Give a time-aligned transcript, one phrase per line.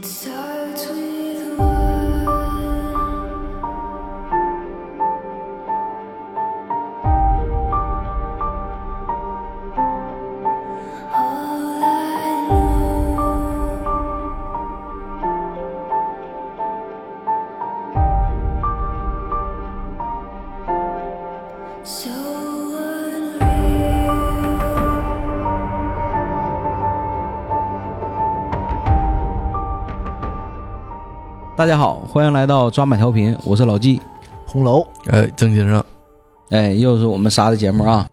[0.00, 0.37] It's so
[31.58, 34.00] 大家好，欢迎来到抓马调频，我是老纪。
[34.46, 35.84] 红楼，哎，郑先生，
[36.50, 38.08] 哎，又是我们仨的节目啊，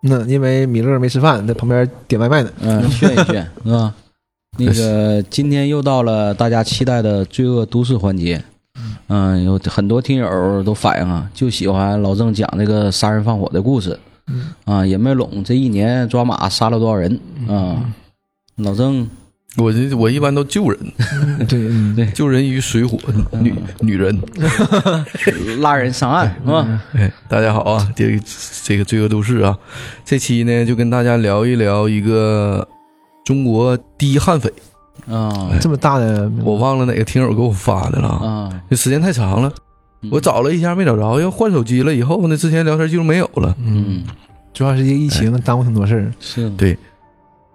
[0.00, 2.50] 那因为米勒没吃饭，在旁边点外卖呢。
[2.60, 3.92] 嗯，炫一炫，是 吧？
[4.58, 8.40] 那个今天又到了大家期待的罪恶都市环节，
[9.08, 17.92] 嗯，有很多听友都反映啊，就喜欢老郑讲这个杀人放火的故事，嗯啊，也没拢这一年抓马杀了多少人啊？
[18.58, 19.10] 老郑，
[19.56, 20.78] 我这我一般都救人，
[21.48, 22.98] 对，嗯对， 救人于水火，
[23.40, 24.18] 女女人。
[25.60, 26.82] 拉人上岸是吧？
[26.94, 28.22] 哎，大家好啊，这个
[28.62, 29.56] 这个罪恶都市啊，
[30.04, 32.66] 这期呢就跟大家聊一聊一个
[33.24, 34.52] 中国第一悍匪，
[35.08, 39.50] 啊这么大的，我忘了哪个听友给我发的了，啊，这时间太长了，
[40.02, 43.56] 嗯我找了一下没找着，要换手机了以后呢，之前聊天记录没有了。
[43.64, 44.04] 嗯，
[44.52, 46.12] 主要是因为疫情耽误挺多事儿。
[46.20, 46.76] 是，对，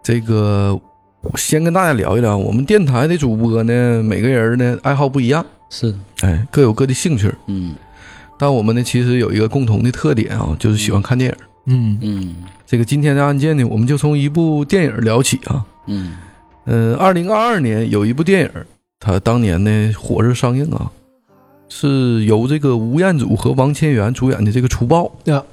[0.03, 0.81] 这个我
[1.36, 7.31] 先跟大家聊一聊，我们电台的主播呢，每个人呢爱好不一样，是，哎，各有各的兴趣。
[7.47, 7.75] 嗯
[8.38, 11.38] 但我们呢，其实有一个共同的特点啊，就是喜欢看电影。
[11.67, 15.63] 嗯嗯这个今天的案件呢，我们就从一部电影聊起啊。
[15.86, 16.13] 嗯
[16.66, 18.50] 呃，二零二二年有一部电影，
[19.00, 20.89] 它当年呢火热上映啊，
[21.69, 25.11] 是由这个吴彦祖和王千源主演的这个《除暴》。
[25.31, 25.44] 呀，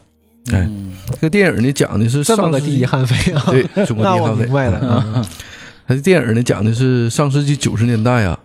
[0.53, 3.45] 哎嗯这个电影呢讲的是这么上世纪个第一悍匪啊！
[3.51, 4.45] 对中国 那第一悍匪。
[4.45, 4.79] 明白了。
[4.79, 5.27] 啊
[5.89, 8.39] 它的电影呢讲的是上世纪九十年代啊，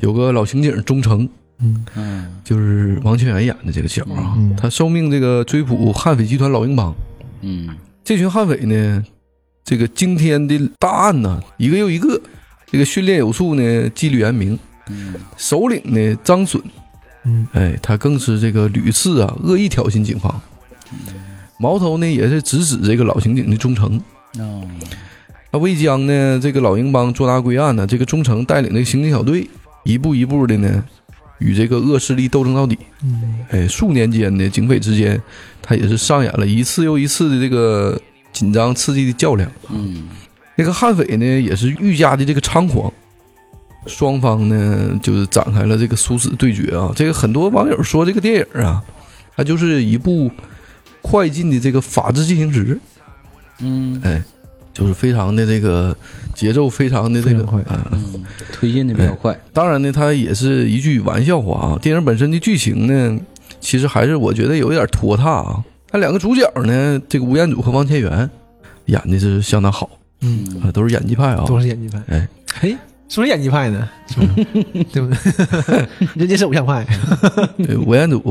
[0.00, 1.28] 有个老刑警钟诚，
[1.60, 6.92] 嗯嗯就是王千源演的这个角啊，嗯他受命这个追捕悍匪集团老鹰帮。
[7.42, 7.68] 嗯
[8.02, 9.04] 这群悍匪呢，
[9.64, 12.20] 这个惊天的大案呢，一个又一个，
[12.66, 14.58] 这个训练有素呢，纪律严明。
[14.88, 16.60] 嗯首领呢，张隼，
[17.22, 20.40] 嗯哎，他更是这个屡次啊恶意挑衅警方，
[21.60, 23.96] 矛头呢也是直指这个老刑警的忠诚。
[24.40, 24.66] 哦
[25.52, 29.48] 那未将呢这个老鹰帮捉拿归案呢，这个忠诚带领这个刑警小队
[29.84, 30.84] 一步一步的呢
[31.38, 32.78] 与这个恶势力斗争到底。
[33.02, 35.20] 嗯哎，数年间呢，警匪之间
[35.60, 38.00] 他也是上演了一次又一次的这个
[38.32, 39.50] 紧张刺激的较量。
[39.70, 40.08] 嗯
[40.56, 42.92] 那个悍匪呢也是愈加的这个猖狂，
[43.86, 46.92] 双方呢就是展开了这个殊死对决啊。
[46.94, 48.84] 这个很多网友说这个电影啊，
[49.34, 50.30] 它就是一部
[51.00, 52.78] 快进的这个法制进行时，
[53.60, 54.22] 嗯哎，
[54.72, 55.96] 就是非常的这个
[56.34, 57.88] 节奏非常的这个快啊。
[57.92, 59.38] 嗯，推进的比较快。
[59.52, 61.78] 当然呢，它也是一句玩笑话啊。
[61.80, 63.20] 电影本身的剧情呢，
[63.60, 65.64] 其实还是我觉得有一点拖沓啊。
[65.92, 68.30] 那两个主角呢，这个吴彦祖和王千源
[68.86, 71.44] 演的是相当好嗯，啊，都是演技派啊。
[71.46, 72.00] 都是演技派。
[72.08, 72.28] 哎，
[72.60, 72.76] 嘿，
[73.10, 73.88] 是不是演技派呢？
[74.92, 75.88] 对不对？
[76.14, 76.86] 人家是偶像派
[77.58, 78.22] 对吴彦祖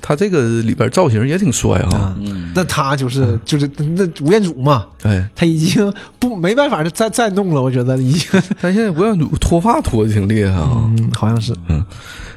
[0.00, 1.88] 他这个里边造型也挺帅啊。
[1.94, 2.16] 啊。
[2.18, 8.42] 嗯，那他就是就是那吴彦祖嘛，哎，他已经不没办法再再弄了，我觉得已经。
[8.62, 10.70] 但现在吴彦祖脱发脱的挺厉害啊。
[10.96, 11.54] 嗯，好像是。
[11.68, 11.84] 嗯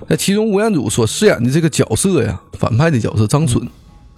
[0.09, 3.65] 那其中吴彦祖所饰演的这个角色呀，反派的角色张隼，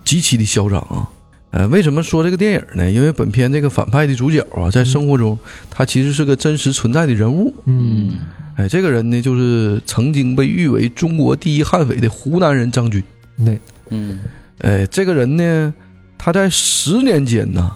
[0.03, 1.07] 极其的嚣张啊。
[1.55, 2.91] 呃，为什么说这个电影呢？
[2.91, 5.39] 因为本片这个反派的主角啊，在生活中
[5.69, 7.53] 他其实是个真实存在的人物。
[7.63, 8.11] 嗯
[8.57, 13.01] 哎，这个人呢，就是曾经被誉为中国第一悍匪的湖南人张军。
[13.45, 13.57] 对，
[13.89, 14.19] 嗯
[14.59, 15.73] 哎，这个人呢，
[16.17, 17.71] 他在十年间呢，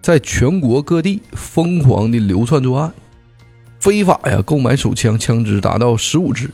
[0.00, 2.92] 在全国各地疯狂的流窜作案，
[3.80, 6.48] 非法呀购买手枪枪支达到十五支，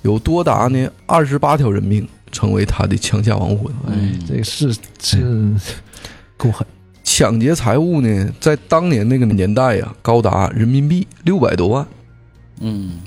[0.00, 3.66] 有多达呢二十八条人命成为他的枪下亡魂。
[3.88, 4.72] 哎嗯，这个是
[5.02, 5.54] 是
[6.36, 6.64] 够狠。
[7.02, 11.84] 抢劫财物呢，在当年那个年代呀，高达人民币六百多万。
[12.60, 13.00] 嗯。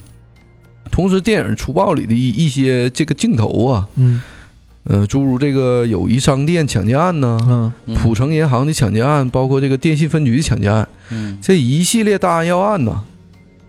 [0.92, 4.22] 同时，电影《除暴》里的一一些这个镜头啊，嗯。
[4.84, 7.72] 呃，诸如这个友谊商店抢劫案呐、嗯。
[7.86, 11.38] 嗯浦城银行的抢劫案，包括这个电信分局的抢劫案，嗯。
[11.42, 13.02] 这一系列大案要案呢，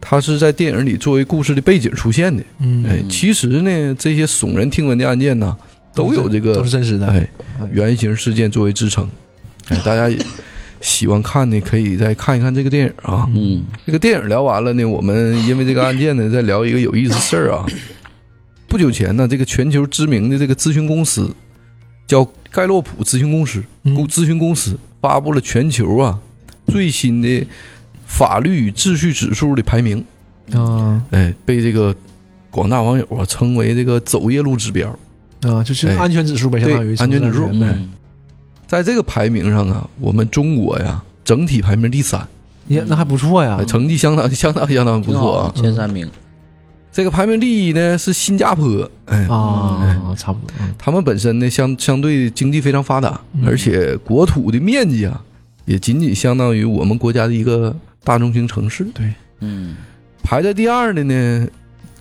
[0.05, 2.43] 它是在电影里作为故事的背景出现的。
[2.59, 5.57] 嗯哎，其实呢，这些耸人听闻的案件呢，
[5.95, 7.07] 都有这都个是真实的。
[7.07, 7.27] 哎
[7.73, 9.09] 原型事件作为支撑。
[9.69, 10.19] 哎，大家也
[10.81, 13.27] 喜欢看的可以再看一看这个电影啊。
[13.33, 17.65] 嗯这个电影聊完了呢，我们因为这个案件呢，再聊一个有意思的事儿啊。
[18.67, 21.33] 不久前呢，这个全球知名的这个咨询公司
[22.09, 23.63] 叫盖洛普咨询公司
[24.09, 26.19] 咨询公司发布了全球啊
[26.67, 27.47] 最新的
[28.13, 30.05] 法律与秩序指数的排名。
[30.53, 31.03] 啊。
[31.11, 31.95] 哎，被这个
[32.51, 34.89] 广大网友啊称为这个走夜路指标。
[35.43, 35.97] 啊，就是哎。
[35.97, 37.91] 安全指数呗，相当于安全指数嗯，
[38.67, 42.29] 在这个排名上啊，我们中国呀整体排名第三，
[42.69, 43.57] 耶那还不错呀。
[43.59, 45.53] 哎，成绩相当 相当相当不错啊。
[45.57, 46.09] 前三名。
[46.93, 50.75] 这个排名第一呢是新加坡，哎，啊，差不多，嗯。
[50.79, 53.47] 他们本身呢相相对经济非常发达，嗯。
[53.47, 55.19] 而且国土的面积啊
[55.65, 58.85] 也仅仅相当于我们国家的一个大中型城市。
[58.95, 59.77] 对，嗯
[60.23, 61.47] 排在第二的呢，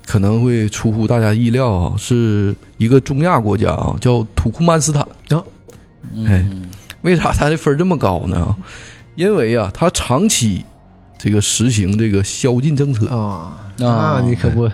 [0.05, 5.05] 可能会出乎大家意料啊，是一个中亚国家啊，叫土库曼斯坦。
[6.25, 6.69] 哎嗯
[7.01, 8.55] 为啥它的分这么高呢？
[9.15, 10.63] 因为啊，它长期
[11.17, 14.69] 这个实行这个宵禁政策，啊，啊那你可不，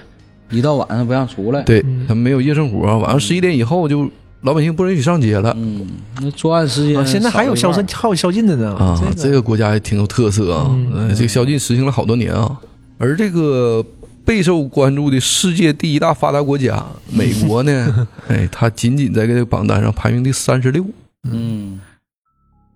[0.50, 1.62] 一到晚上不让出来。
[1.64, 4.10] 对嗯他们没有夜生活，晚上十一点以后就
[4.42, 5.54] 老百姓不允许上街了。
[5.58, 5.88] 嗯，
[6.22, 12.58] 那作案时间啊现在还有宵禁，还有宵禁的呢啊，这这个国家也挺有特色啊，嗯呃这个宵禁实行了好多年啊。
[12.98, 13.84] 而这个
[14.24, 20.86] 备受关注的世界第一大发达国家美国呢， 哎，它仅仅在这个榜单上排名第三十六。
[21.30, 21.80] 嗯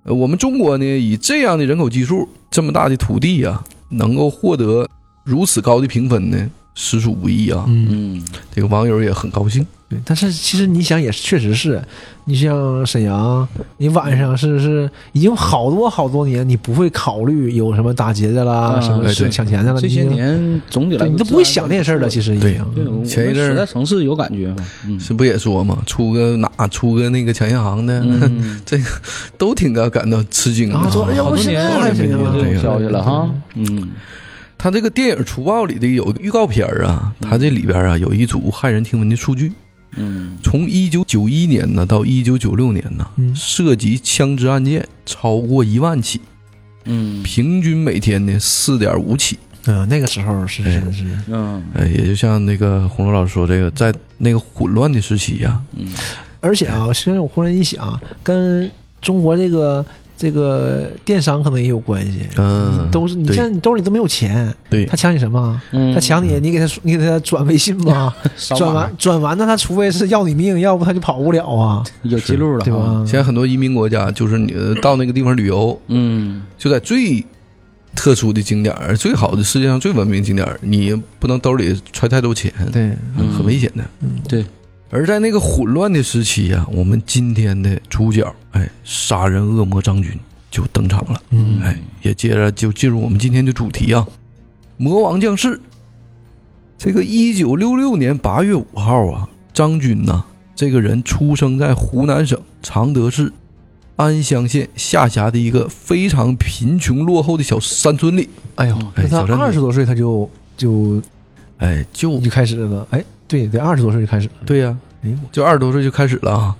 [0.03, 4.89] 呃，我们中国呢，以这样的人口基数，这么大的土地啊，能够获得
[5.23, 7.65] 如此高的评分呢，实属不易啊。
[7.67, 7.87] 嗯，
[8.17, 8.23] 嗯
[8.53, 9.65] 这个网友也很高兴。
[9.89, 11.81] 对，但是其实你想也是确实是，
[12.23, 13.45] 你像沈阳，
[13.75, 22.73] 你晚上是是已经好多好多年，你不会考虑有什么打劫的啦，啊什么抢钱的了，这些年总体来说你都不会想这些事儿了，其实已对经。
[22.73, 24.65] 对，前一阵儿在城市有感觉嘛。
[24.87, 28.85] 嗯是不也说嘛，出个哪出个那个抢银行的，嗯， 这个
[29.37, 33.29] 都挺感感到吃惊的啊说哎呀好多年我现在没有还没有这种消息了哈。
[33.55, 33.89] 嗯
[34.61, 39.51] 他这个电影《除暴》里的有预告片儿啊，他这里边啊有一组骇人听闻的数据，
[39.97, 40.37] 嗯。
[40.43, 43.35] 从一九九一年呢到一九九六年呢，嗯。
[43.35, 46.21] 涉及枪支案件超过一万起，
[46.85, 47.23] 嗯。
[47.23, 49.39] 平均每天呢四点五起。
[49.65, 50.73] 嗯，那个时候是哎。
[50.73, 51.63] 真的是，嗯。
[51.73, 55.87] 哎，也就像那个洪楼老师说，这个在那个混乱的时期呀、嗯。
[56.39, 58.69] 而且啊，现在我忽然一想，跟
[59.01, 59.83] 中国这个
[60.21, 62.19] 这个电商可能也有关系。
[62.37, 65.59] 嗯，都是你现在你兜里都没有钱，对他抢你什么？
[65.71, 68.13] 嗯，他抢你，你给他你给他转微信吗？
[68.55, 72.71] 转完转完，那他除非是要你命，要不他就跑不了啊， 有记录了，对？
[72.71, 73.03] 吧？
[73.07, 77.25] 现在很多移民国家，就是你到那个地方旅游，嗯就在最
[77.95, 83.83] 特殊的景点儿、最好的世界上最文明景点儿，你不能兜里揣太多钱，对，嗯很危险的。
[84.01, 84.45] 嗯对。
[84.93, 90.11] 而在那个混乱的时期呀、我们今天的主角，哎，杀人恶魔张军
[90.51, 91.21] 就登场了。
[91.29, 94.05] 嗯哎，也接着就进入我们今天的主题啊，
[94.75, 95.59] 魔王降世。
[96.77, 103.31] 这个一九六六年八月五号啊，张军呐、这个人出生在湖南省常德市
[103.95, 108.27] 安乡县下辖的一个非常贫穷落后的小山村里。
[108.55, 108.77] 哎呦，
[109.09, 111.01] 他二十多岁他就就
[111.59, 113.01] 哎，就就开始了，哎，
[113.31, 116.55] 对得，二十多岁就开始了，对呀、哎呦，就二十多岁就开始了啊。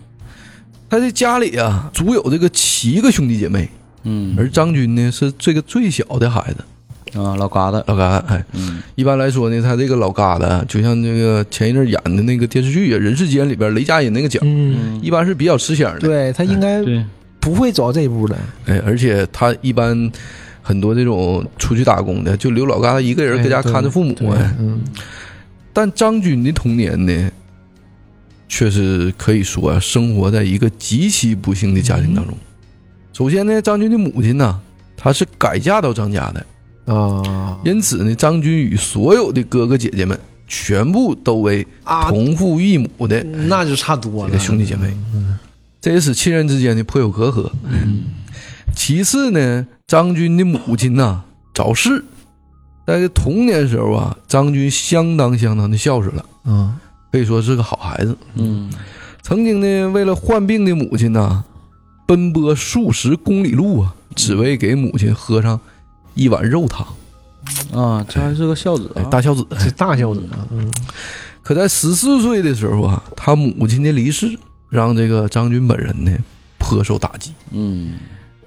[0.90, 3.70] 他这家里啊，足有这个七个兄弟姐妹，
[4.04, 4.34] 嗯。
[4.38, 8.18] 而张军呢是这个最小的孩子，啊，老疙瘩，老疙瘩。
[8.28, 8.82] 哎，嗯。
[8.96, 16.00] 一般来说呢，他这个老疙瘩，就像这个前一阵演的那个电视剧啊，《人世间》里边雷佳音那个角，嗯，一般是比较吃香的。
[16.00, 17.06] 对他应该对，
[17.40, 20.12] 不会走到这一步的，哎，而且他一般
[20.62, 24.14] 很多这种出去打工的，就留老疙瘩一个人在家看着父母。
[24.14, 24.82] 对哎，嗯，
[25.74, 27.32] 但张军的童年呢，
[28.48, 32.36] 却是可以说啊，生活在一个极其不幸的家庭当中。
[33.14, 34.60] 首先呢，张军的母亲呢，
[34.98, 37.58] 她是改嫁到张家的，啊。
[37.64, 44.94] 因此呢，张军与所有的哥哥姐姐们全部都为啊，同父异母的那就差多了，这个兄弟姐妹，
[45.80, 47.50] 这也使亲人之间呢颇有隔阂。
[47.64, 48.04] 嗯。
[48.76, 51.24] 其次呢，张军的母亲呢
[51.54, 52.04] 早逝，
[52.92, 56.78] 在这童年时候啊，张军相当相当的孝顺了，嗯
[57.10, 58.18] 可以说是个好孩子。
[58.36, 58.70] 嗯
[59.22, 61.46] 曾经呢，为了患病的母亲呢，
[62.06, 65.58] 奔波数十公里路啊，只为给母亲喝上
[66.16, 66.86] 一碗肉汤。
[67.74, 69.48] 啊，这还是个孝子大孝子。
[69.58, 70.70] 这大孝子啊，嗯
[71.42, 74.38] 可在十四岁的时候啊，他母亲的离世
[74.70, 76.12] 让这个张军本人呢
[76.58, 77.32] 颇受打击。
[77.52, 77.94] 嗯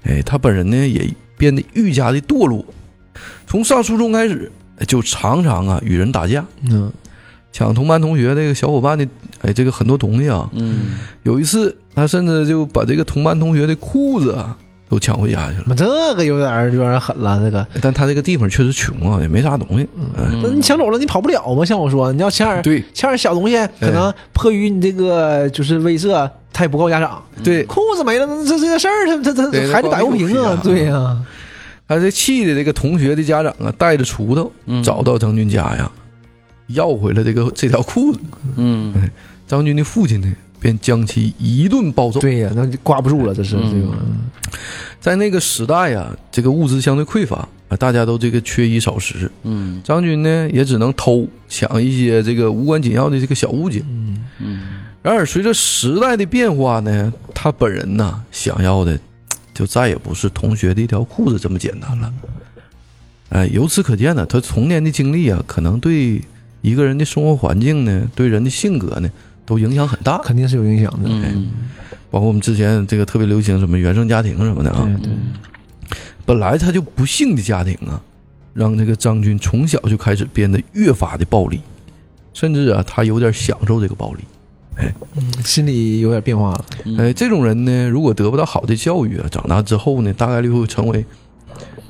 [0.03, 2.63] 哎，他本人呢也变得愈加的堕落，
[3.47, 6.91] 从上初中开始哎就常常啊与人打架，嗯
[7.51, 9.07] 抢同班同学这个小伙伴的
[9.41, 10.49] 哎这个很多东西啊。
[10.53, 14.57] 嗯有一次他甚至就把这个同班同学的裤子啊
[14.89, 15.63] 都抢回家去了。
[15.67, 15.85] 那这
[16.15, 17.65] 个有点儿有点儿狠了，这个。
[17.81, 19.87] 但他这个地方确实穷啊，也没啥东西。
[19.95, 21.65] 嗯，那你抢走了，你跑不了吗？
[21.65, 27.23] 像我说，你要抢点儿对抢点儿小东西，可能迫于你这个就是威慑，他也不告家长。
[27.43, 31.17] 对，裤子没了，那这这个事儿，他他他还得打油瓶啊，对呀，
[31.87, 35.91] 他这气的这个同学的家长啊，带着锄头嗯找到张军家呀，
[36.67, 38.19] 要回了这个这条裤子。
[38.55, 38.93] 嗯
[39.47, 42.19] 张军的父亲呢，便将其一顿暴揍。
[42.19, 43.95] 对呀，那就挂不住了，这是嗯这个。
[44.99, 49.31] 在那个时代呀，这个物资相对匮乏啊，大家都这个缺衣少食。
[49.43, 53.83] 嗯张军呢，也只能偷抢一些这个无关紧要的这个小物件。
[53.87, 54.61] 嗯，嗯
[55.03, 58.99] 然而，随着时代的变化呢，他本人呢，想要的
[59.55, 62.13] 就再也不是同学的一条裤子这么简单了。
[63.29, 66.21] 哎，由此可见呢，他童年的经历啊，可能对
[66.61, 69.09] 一个人的生活环境呢，对人的性格呢，
[69.47, 70.19] 都影响很大。
[70.19, 71.09] 肯定是有影响的。
[71.09, 71.49] 嗯
[72.11, 75.13] 包括我们之前这个特别流行什么原生家庭什么的啊，对对，
[76.25, 77.99] 本来他就不幸的家庭啊，
[78.53, 81.59] 让这个张军从小就开始变得越发的暴力，
[82.33, 84.19] 甚至啊，他有点享受这个暴力。
[85.43, 86.65] 心里有点变化了。
[86.85, 86.97] 嗯。
[86.97, 91.05] 哎，这种人呢，如果得不到好的教育啊，长大之后呢，大概率会成为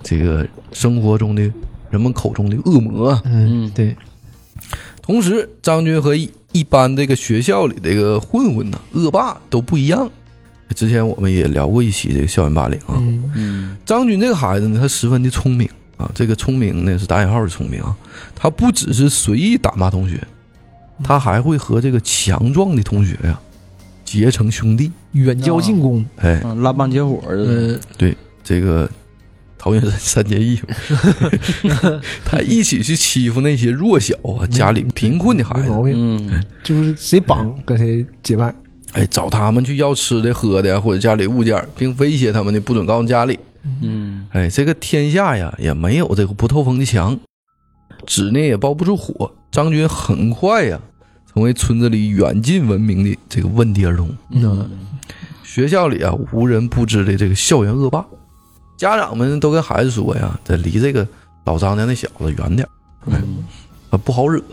[0.03, 1.41] 这个生活中的
[1.89, 3.09] 人们口中的恶魔。
[3.09, 3.21] 啊。
[3.25, 3.69] 嗯。
[3.73, 3.95] 对，
[5.01, 10.09] 同时，张军和一一般这个学校里这个混混呐、恶霸都不一样。
[10.75, 13.31] 之前我们也聊过一期这个校园霸凌啊，嗯。
[13.35, 13.77] 嗯。
[13.85, 17.95] 张军这个孩子呢，他十分的聪明啊，这个聪明呢是打引号的聪明啊，
[18.35, 20.19] 他不只是随意打骂同学，
[21.03, 23.39] 他还会和这个强壮的同学呀、
[24.03, 24.91] 结成兄弟。
[25.13, 26.05] 远交近攻。
[26.17, 28.89] 哎，嗯，拉帮结伙的，对，这个
[29.57, 30.59] 桃园三三结义，
[32.25, 38.53] 他一起去欺负那些弱小啊、家里贫困的孩子，没毛病，嗯就是谁绑跟谁结拜。
[38.91, 43.39] 哎，找他们去要吃的、喝的或者家里物件，并威胁他们呢，不准告诉家里。
[43.81, 47.17] 嗯哎，这个天下呀，也没有这个不透风的墙，
[48.05, 49.31] 纸呢也包不住火。
[49.55, 50.77] 张军很快呀，
[51.33, 54.13] 成为村子里远近闻名的这个问题儿童。
[54.31, 54.69] 嗯
[55.43, 58.05] 学校里啊，无人不知的这个校园恶霸，
[58.75, 61.07] 家长们都跟孩子说呀，得离这个
[61.45, 62.69] 老张家那小子远点儿
[63.05, 63.45] 嗯
[63.91, 64.43] 啊，不好惹。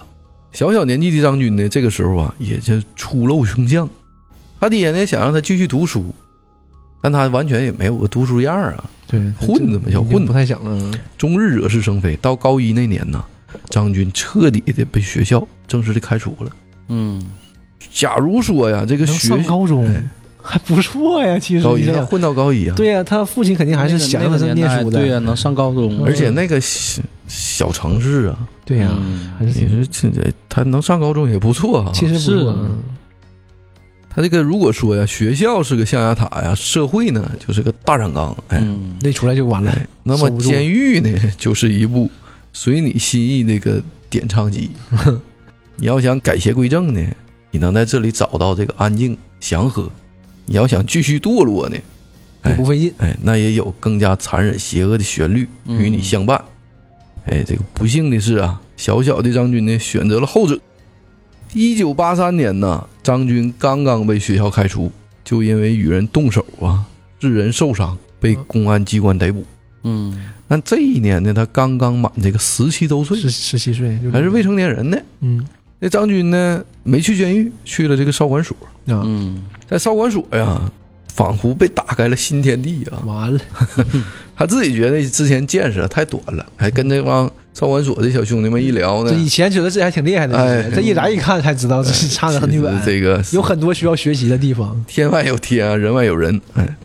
[0.53, 3.91] 小小年纪的张军呢，这个时候啊，也就初露凶相。
[4.61, 6.15] 他爹呢，想让他继续读书，
[7.01, 10.93] 但他完全也没有个读书样儿啊，对，混子嘛，小混子不，太想了。
[11.19, 12.15] 终日惹是生非。
[12.23, 13.25] 到高一那年呢，
[13.69, 16.51] 张军彻底的被学校正式的开除了。
[16.89, 17.23] 嗯。
[17.93, 20.03] 假如说呀，这个学上高中哎。
[20.45, 24.99] 还不错呀，其实高一混到高一啊，对呀，他父亲肯定还是想让他念书的。
[24.99, 29.31] 对呀，能上高中，而且那个小小城市啊，对呀，嗯。
[29.39, 31.93] 还是你说这这他能上高中也不错啊。
[31.95, 32.53] 其实不
[34.11, 38.97] 他这个如果说呀，学校是个象牙塔呀，社会呢就是个大染缸，哎，嗯。
[39.01, 39.71] 那出来就完了。
[39.71, 42.11] 哎，那么监狱呢就是一部
[42.53, 44.71] 随你心意那个点唱机。
[45.77, 47.01] 你要想改邪归正呢，
[47.51, 49.91] 你能在这里找到这个安静祥和；
[50.47, 51.77] 你要想继续堕落呢，
[52.45, 52.93] 也不费劲。
[52.99, 56.45] 哎，那也有更加残忍邪恶的旋律与你相伴。
[57.25, 60.61] 哎，这个不幸的是啊，小小的张军呢选择了后者。
[61.55, 64.93] 一九八三年呢，张军刚刚被学校开除，
[65.25, 66.85] 就因为与人动手啊，
[67.19, 69.45] 致人受伤，被公安机关逮捕。
[69.85, 70.17] 嗯
[70.53, 74.99] 但这一年呢，他刚刚满这个十七周岁，十十七岁还是未成年人呢。
[75.21, 75.43] 嗯。
[75.79, 78.55] 那张军呢，没去监狱，去了这个少管所。
[78.89, 79.43] 啊，嗯。
[79.67, 80.61] 在少管所呀，
[81.15, 83.01] 仿佛被打开了新天地啊！
[83.07, 83.41] 完了，
[84.37, 89.11] 他自己觉得之前见识太短了，还跟这帮少管所的小兄弟们一聊呢。
[89.11, 90.71] 这，以前觉得自己还挺厉害的，哎。
[90.71, 94.85] 这一来一看才知道这是差得很远，这个有很多需要学习的地方。
[94.87, 96.39] 天外有天啊，人外有人。
[96.53, 96.77] 哎，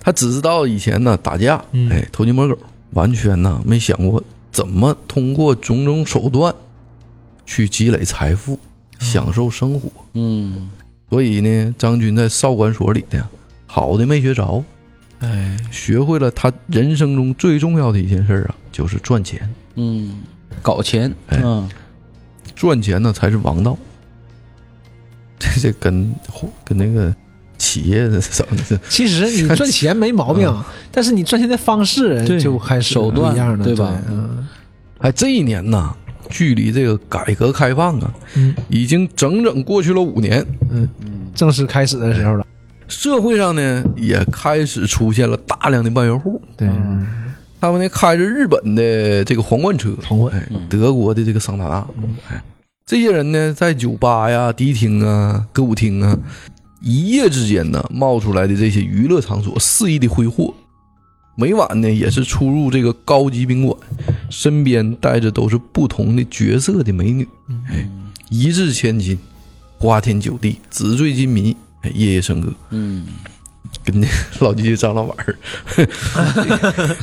[0.00, 1.90] 他只知道以前呢打架，嗯。
[1.90, 2.58] 哎，偷鸡摸狗，
[2.96, 6.52] 完全呢没想过怎么通过种种手段
[7.44, 8.58] 去积累财富，
[8.98, 9.88] 享受生活。
[10.14, 10.70] 嗯。
[11.08, 13.28] 所以呢，张军在少管所里呢，
[13.66, 14.64] 好的没学着，
[15.20, 19.48] 哎，学会了他人生中最重要的一件事啊，就是赚钱。
[19.76, 20.22] 嗯，
[20.62, 21.40] 搞钱，哎。
[21.44, 21.68] 嗯
[22.54, 23.76] 赚钱呢才是王道。
[25.38, 26.10] 这这跟
[26.64, 27.14] 跟那个
[27.58, 28.78] 企业的怎么的？
[28.88, 30.52] 其实你赚钱没毛病，
[30.90, 34.00] 但是你赚钱的方式就开始手段不一样的，对吧？
[34.10, 34.46] 嗯。
[34.98, 35.94] 哎，这一年呐，
[36.30, 38.54] 距离这个改革开放啊，嗯。
[38.68, 40.44] 已经整整过去了五年。
[40.70, 40.88] 嗯，
[41.34, 42.46] 正式开始的时候了。
[42.88, 46.68] 社会上呢，也开始出现了大量的万元户，对，
[47.60, 51.84] 他们呢开着日本的这个皇冠车，皇冠哎，德国的这个桑塔纳，
[52.30, 52.40] 哎，
[52.86, 56.16] 这些人呢，在酒吧呀、迪厅啊、歌舞厅啊，
[56.80, 60.54] 一夜之间呢，冒出来的这些娱乐场所肆意的挥霍，
[61.36, 63.76] 每晚呢也是出入这个高级宾馆，
[64.30, 67.26] 身边带着都是不同的角色的美女，
[67.68, 67.88] 哎，
[68.30, 69.18] 一掷千金，
[69.78, 72.52] 花天酒地，纸醉金迷，哎，夜夜笙歌。
[72.70, 73.06] 嗯。
[73.84, 74.06] 跟那
[74.40, 75.36] 老鸡鸡张老板儿，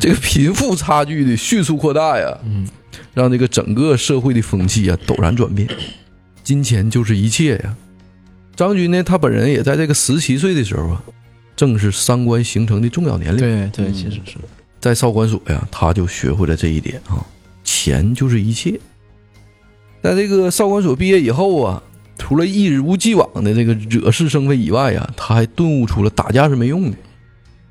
[0.00, 2.66] 这个贫富差距的迅速扩大呀，嗯，
[3.14, 5.68] 让这个整个社会的风气啊陡然转变，
[6.42, 7.76] 金钱就是一切呀。
[8.54, 11.02] 张军呢，他本人也在这个十七岁的时候啊，
[11.56, 13.38] 正是三观形成的重要年龄。
[13.38, 14.36] 对对，嗯其实是
[14.80, 17.24] 在少管所呀，他就学会了这一点啊，
[17.64, 18.78] 钱就是一切。
[20.02, 21.82] 在这个少管所毕业以后啊，
[22.18, 26.96] 除了一如既往的这个惹是生非以外啊，他还顿悟出了打架是没用的，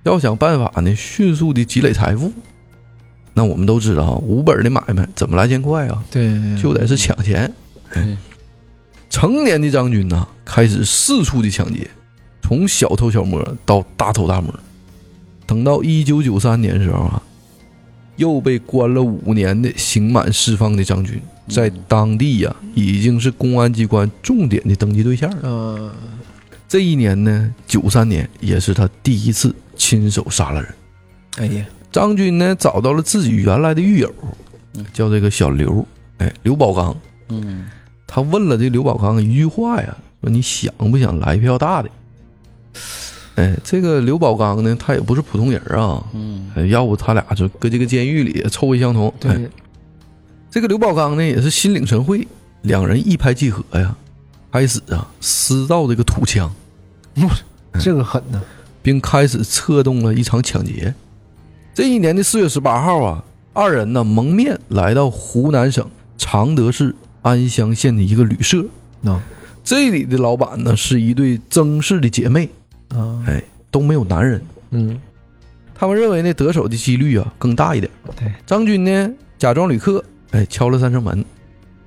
[0.03, 2.31] 要想办法呢，迅速的积累财富。
[3.33, 6.03] 那我们都知道啊，无本的买卖怎么来钱快啊？
[6.09, 7.51] 对，就得是抢钱。
[7.93, 8.17] 对
[9.11, 11.87] 成年的张军呢，开始四处的抢劫，
[12.41, 14.51] 从小偷小摸到大偷大摸。
[15.45, 17.21] 等到一九九三年的时候啊，
[18.15, 25.39] 又被关了五年的刑满释放的张军，在当地呀、已经是公安机关重点的登记对象了。
[25.43, 25.91] 嗯，
[26.69, 30.73] 这一年呢，九三年也是他第一次亲手杀了人。
[31.37, 34.13] 哎呀，张军呢找到了自己原来的狱友，
[34.93, 35.85] 叫这个小刘，
[36.19, 36.95] 哎，刘宝刚。
[37.27, 37.65] 嗯
[38.13, 41.89] 他问了这刘宝刚一句话呀，说你想不想来一票大的？
[43.35, 49.07] 哎，这个刘宝刚呢，他也不是普通人啊，嗯哎要不他俩就搁这个监狱里臭味相同。
[49.21, 49.49] 哎，对，
[50.49, 52.27] 这个刘宝刚呢也是心领神会，
[52.63, 53.95] 两人一拍即合呀，
[54.51, 56.53] 开始啊私造这个土枪，
[57.79, 58.41] 这个狠呢，
[58.81, 60.93] 并开始策动了一场抢劫。
[61.73, 68.65] 这一年的四月十八号啊，二人呢蒙面来到湖南省常德市安乡县的一个旅社，
[69.03, 69.21] 啊。
[69.63, 72.49] 这里的老板呢是一对曾氏的姐妹，
[72.89, 74.41] 啊，哎，都没有男人。
[74.71, 74.99] 嗯，
[75.75, 77.91] 他们认为呢得手的几率啊更大一点。
[78.15, 81.23] 对，张军呢假装旅客，哎，敲了三声门，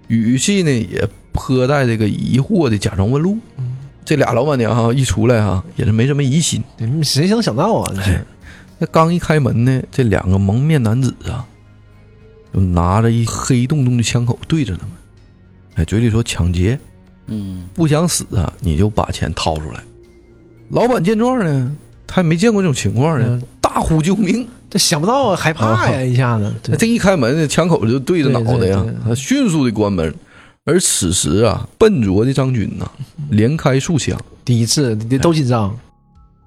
[0.06, 3.36] 语气呢也颇带这个疑惑的假装问路。
[4.04, 6.62] 这俩老板娘哈、一出来哈、也是没什么疑心。
[6.76, 7.92] 对，谁能想到啊？
[7.96, 8.24] 这是，
[8.78, 11.44] 那刚一开门呢，这两个蒙面男子啊，
[12.52, 14.92] 就拿着一黑洞洞的枪口对着他们，
[15.74, 16.78] 哎，嘴里说抢劫，
[17.26, 19.82] 嗯不想死啊，你就把钱掏出来。
[20.70, 24.46] 老板见状呢，他也没见过这种情况呢嗯，大呼救命。
[24.70, 30.12] 这想不到啊，害怕呀，一下子，对这一开门，这枪口就对着脑袋呀对对对，他迅速的关门。
[30.64, 32.90] 而此时啊，笨拙的张军呐、
[33.30, 34.18] 连开数枪。
[34.44, 35.78] 第一次你都紧张，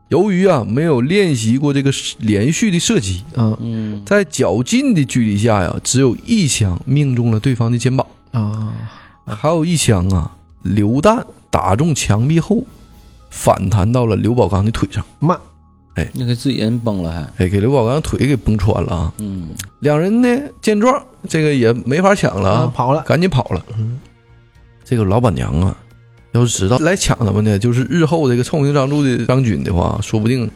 [0.09, 8.73] 由于啊没有练习过这个连续的射击，嗯嗯在较近的距离下呀，只有一枪命中了对方的肩膀，啊，
[9.35, 10.31] 还有一枪啊
[10.63, 12.63] 榴弹打中墙壁后，
[13.29, 15.37] 反弹到了刘宝刚的腿上，慢，
[16.13, 19.13] 那个自己人崩了还，哎，给刘宝刚腿给崩穿了啊！
[19.17, 19.49] 嗯。
[19.79, 20.27] 两人呢
[20.61, 23.65] 见状，这个也没法抢了啊，啊跑了，赶紧跑了。
[23.77, 23.99] 嗯。
[24.83, 25.77] 这个老板娘啊，
[26.33, 30.49] 要是知道来抢他们呢，就是日后这个臭名昭著的张军的话，说不定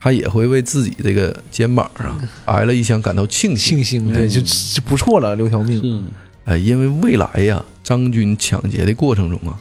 [0.00, 3.76] 他也会为自己这个肩膀上挨了一枪感到庆幸。
[3.78, 6.06] 庆幸，对，就就不错了，留条命，
[6.48, 9.58] 是哎，因为未来呀，张军抢劫的过程中啊，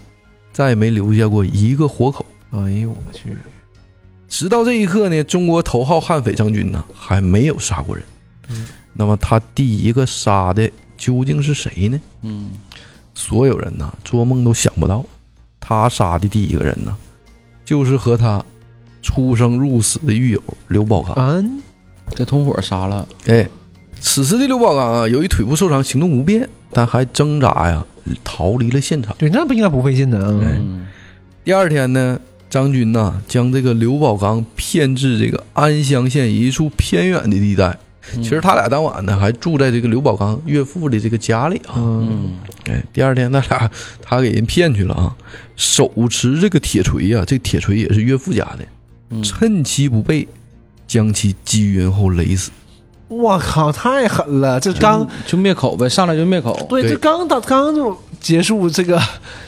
[0.54, 2.26] 再也没留下过一个活口。
[2.52, 3.36] 哎呦我去，
[4.30, 8.06] 直到这一刻呢，中国头号悍匪张军呢还没有杀过人。
[8.50, 8.68] 嗯
[9.00, 12.02] 那么他第一个杀的究竟是谁呢？
[12.24, 12.52] 嗯
[13.14, 15.06] 所有人呐做梦都想不到，
[15.60, 16.96] 他杀的第一个人呢，
[17.66, 18.44] 就是和他
[19.02, 21.14] 出生入死的狱友刘宝刚。
[21.16, 21.62] 嗯，
[22.16, 23.48] 这同伙杀了，哎，
[24.02, 27.86] 此时的刘宝刚啊，由于腿部受伤，行动不便，但还挣扎呀
[28.24, 29.16] 逃离了现场。
[29.18, 30.42] 对，那不应该不费劲的啊，
[31.44, 37.68] 第二天呢，张军呐将这个刘宝刚骗至这个安乡县一处偏远的地带。
[37.70, 41.76] 嗯其实他俩当晚呢还住在这个刘宝刚岳父的这个家里啊。
[41.76, 42.38] 嗯，嗯
[42.72, 43.70] 哎，第二天他俩
[44.02, 45.14] 他给人骗去了啊，
[45.58, 48.60] 手持这个铁锤呀、这铁锤也是岳父家的，
[49.10, 50.26] 嗯趁其不备，
[50.88, 52.50] 将其击晕后勒死。
[53.08, 56.92] 我靠，太狠了，这刚就灭口呗，上来就灭口，对，对。
[56.92, 59.02] 这刚到刚就结束这个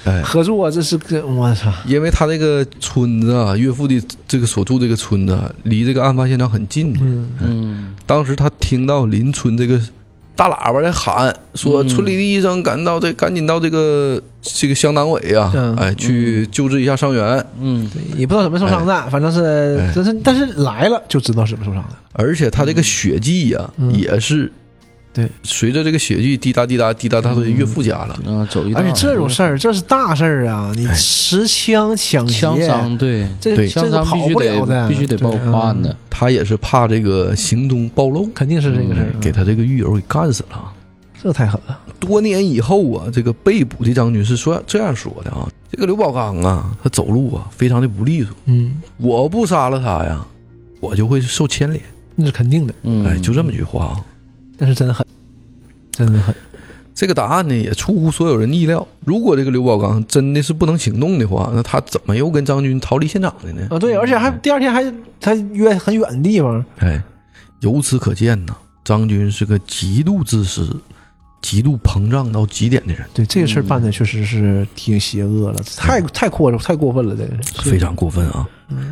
[0.05, 6.97] 哎，合作，这是个我操，因为他这个村子啊，岳父的这个所住这个村子啊离这个案发现场很近。
[7.01, 7.95] 嗯，嗯。
[8.05, 9.79] 当时他听到邻村这个
[10.39, 11.87] 大喇叭在喊，说嗯。
[11.89, 15.75] 村里的医生赶到这，赶紧到这个这个乡党委啊，嗯。
[15.75, 17.45] 哎，去救治一下伤员。
[17.59, 23.93] 嗯也不知道怎么受伤的，反正是哎，但是但是来了就知道怎么受伤的，而且他这个血迹呀、嗯。
[23.93, 24.49] 也是
[25.19, 28.13] 对，随着这个血迹滴答滴答滴答到他岳父家了。
[28.25, 28.79] 啊，走一道。
[28.79, 33.27] 而且这种事儿这是大事儿啊，你持枪抢劫，枪伤，对。
[33.41, 33.67] 这对。
[33.67, 35.29] 枪这个跑伤必须不了的，得必须得报
[35.59, 40.73] 案的，，他也是怕这个行踪暴露，肯定是这个事儿哎，给他这个狱友给干死了。
[41.21, 41.77] 这太狠了。
[41.99, 50.25] 多年以后啊，这个被捕的张军是说这样说的啊：这个刘宝刚啊，他走路啊非常的不利索，嗯，我不杀了他呀，
[50.79, 51.81] 我就会受牵连。
[52.15, 53.99] 那是肯定的，嗯，哎，就这么句话啊。
[54.59, 55.05] 但是真狠，
[55.91, 56.35] 真的狠。
[56.93, 58.85] 这个答案呢也出乎所有人意料。
[59.05, 63.65] 如果这个刘宝刚真的是不能行动的话，那他怎么又跟张军逃离现场的呢？
[63.69, 64.83] 啊，对，而且还第二天还
[65.21, 67.01] 他约很远的地方，哎，
[67.61, 70.75] 由此可见呢，张军是个极度自私、
[71.41, 78.47] 极度膨胀到极点的人，对这个事儿办的确实是挺邪恶了，太太过太过分了，这个非常过分啊！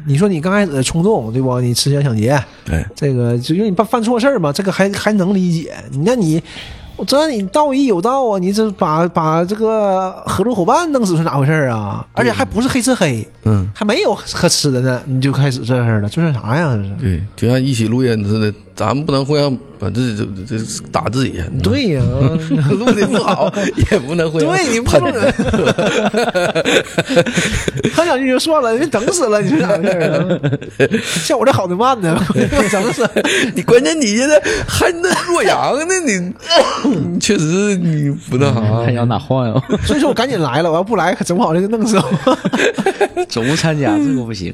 [0.06, 1.60] 你说你刚开始冲动对不？
[1.62, 2.32] 你持枪抢劫，
[2.70, 5.72] 哎，这个就因为你犯犯错事儿嘛，这个还还能理解。
[6.04, 6.42] 那你，
[6.96, 12.04] 我这你道义有道啊，你这把把这个合作伙伴弄死是咋回事儿啊？
[12.14, 16.76] 而且还不是黑吃黑，嗯，还没有可吃的呢，你就开始这事儿了，这是啥呀？
[16.76, 16.96] 这是。
[17.00, 22.02] 对，就像一起录音似的，咱们不能互相把自己这这打自己，对呀，
[22.70, 23.52] 录的不好
[23.92, 25.12] 也不能互相对你不能，
[27.96, 30.30] 他两句就算了，人整死了，你说咋回事儿啊？
[31.26, 32.24] 像我这好的慢呢，
[32.72, 33.10] 整死。
[33.56, 36.32] 你关键你现在还那洛阳呢，你
[36.88, 39.60] 你确实你不那啥还，想哪晃悠？
[39.86, 42.04] 所以说我赶紧来了，我要不来可整不好就弄死我。
[43.28, 44.54] 总不参加这个不行。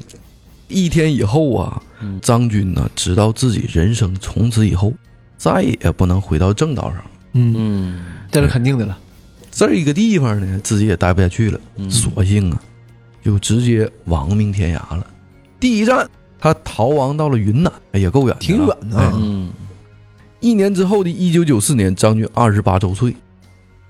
[0.68, 1.82] 一天以后啊，
[2.22, 4.92] 张军呢知道自己人生从此以后
[5.36, 8.04] 再也不能回到正道上，嗯，嗯。
[8.30, 8.98] 这是肯定的了。
[9.50, 12.60] 这一个地方呢自己也待不下去了，索性啊
[13.22, 15.06] 就直接亡命天涯了。
[15.60, 18.96] 第一站他逃亡到了云南，哎也够远挺远的。
[18.96, 19.12] 啊哎。
[19.14, 19.50] 嗯。
[20.40, 23.14] 一年之后的一九九四年，张军二十八周岁，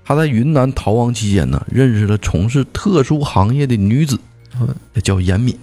[0.05, 4.17] 他在云南逃亡期间呢，认识了从事特殊行业的女子，
[4.61, 4.73] 嗯。
[5.03, 5.57] 叫严敏，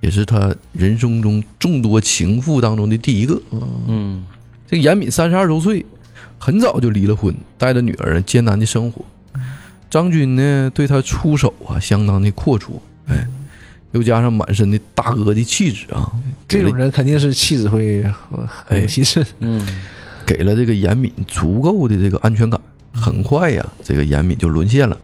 [0.00, 3.40] 也是他人生中众多情妇当中的第一个。
[3.86, 4.24] 嗯
[4.66, 5.84] 这个严敏三十二周岁，
[6.38, 9.04] 很早就离了婚，带着女儿艰难的生活。
[9.88, 12.72] 张军呢，对她出手啊，相当的阔绰，
[13.06, 13.26] 哎，
[13.92, 16.12] 又加上满身的大哥的气质啊，
[16.46, 18.04] 这种人肯定是气质会
[18.46, 19.24] 很气质。
[19.40, 19.66] 嗯
[20.26, 22.60] 给了这个严敏足够的这个安全感。
[22.92, 24.98] 很快呀，这个严敏就沦陷了。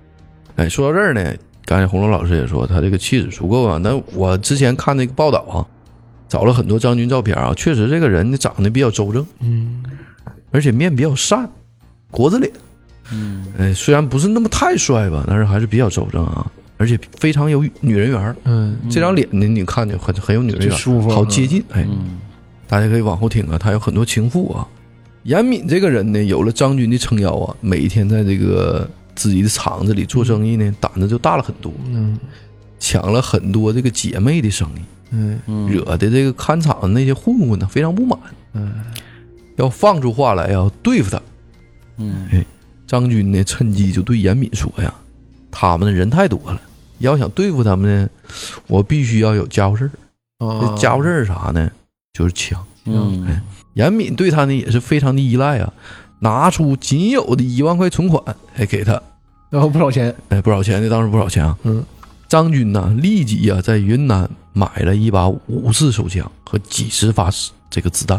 [0.56, 3.78] 哎，说到这儿呢，刚才红楼老师也说他这个气质足够啊。
[3.82, 5.66] 那我之前看那个报道啊，
[6.28, 9.82] 找了很多张军照片啊，确实这个人呢长得比较周正，嗯，
[10.50, 11.48] 而且面比较善，
[12.10, 12.52] 国字脸。
[13.12, 18.34] 嗯哎，虽然不是那么太帅吧，但是还是比较周正啊，而且非常有女人缘儿。
[18.44, 21.62] 嗯，这张脸呢，你看着很很有女人缘舒服啊好接近。
[21.70, 22.18] 哎，嗯
[22.66, 24.66] 大家可以往后听啊，他有很多情妇啊。
[25.24, 32.18] 严敏这个人呢，有了张军的撑腰啊，每天在这个自己的厂子里做生意呢，胆子就大了很多，嗯
[32.78, 38.18] 抢了很多这个姐妹的生意，嗯嗯惹的这个看场的那些混混呢非常不满，
[38.52, 38.74] 嗯，
[39.56, 41.20] 要放出话来要对付他。
[41.96, 42.44] 嗯
[42.86, 44.92] 张军呢，趁机就对严敏说呀
[45.50, 46.60] ：“他们的人太多了，
[46.98, 48.10] 要想对付他们呢，
[48.66, 49.90] 我必须要有家伙事儿。
[50.38, 51.70] 这啊家伙事儿是啥呢？
[52.12, 52.62] 就是枪。
[52.84, 53.40] 嗯
[53.72, 55.72] 严敏对他呢也是非常的依赖啊，
[56.24, 59.00] 拿出仅有的一万块存款，哎，给他，
[59.50, 60.14] 然后不少钱。
[60.30, 61.54] 哎，不少钱的，当时不少钱啊。
[61.64, 61.84] 嗯，
[62.26, 67.30] 张军呢，立即呀、在云南买了一把五四手枪和几十发
[67.68, 68.18] 这个子弹。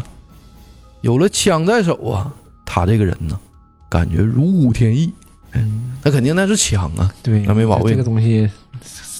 [1.00, 2.32] 有了枪在手啊，
[2.64, 3.36] 他这个人呢，
[3.88, 5.12] 感觉如虎添翼。
[5.52, 8.48] 嗯，那肯定那是枪啊，对，那没毛病这个东西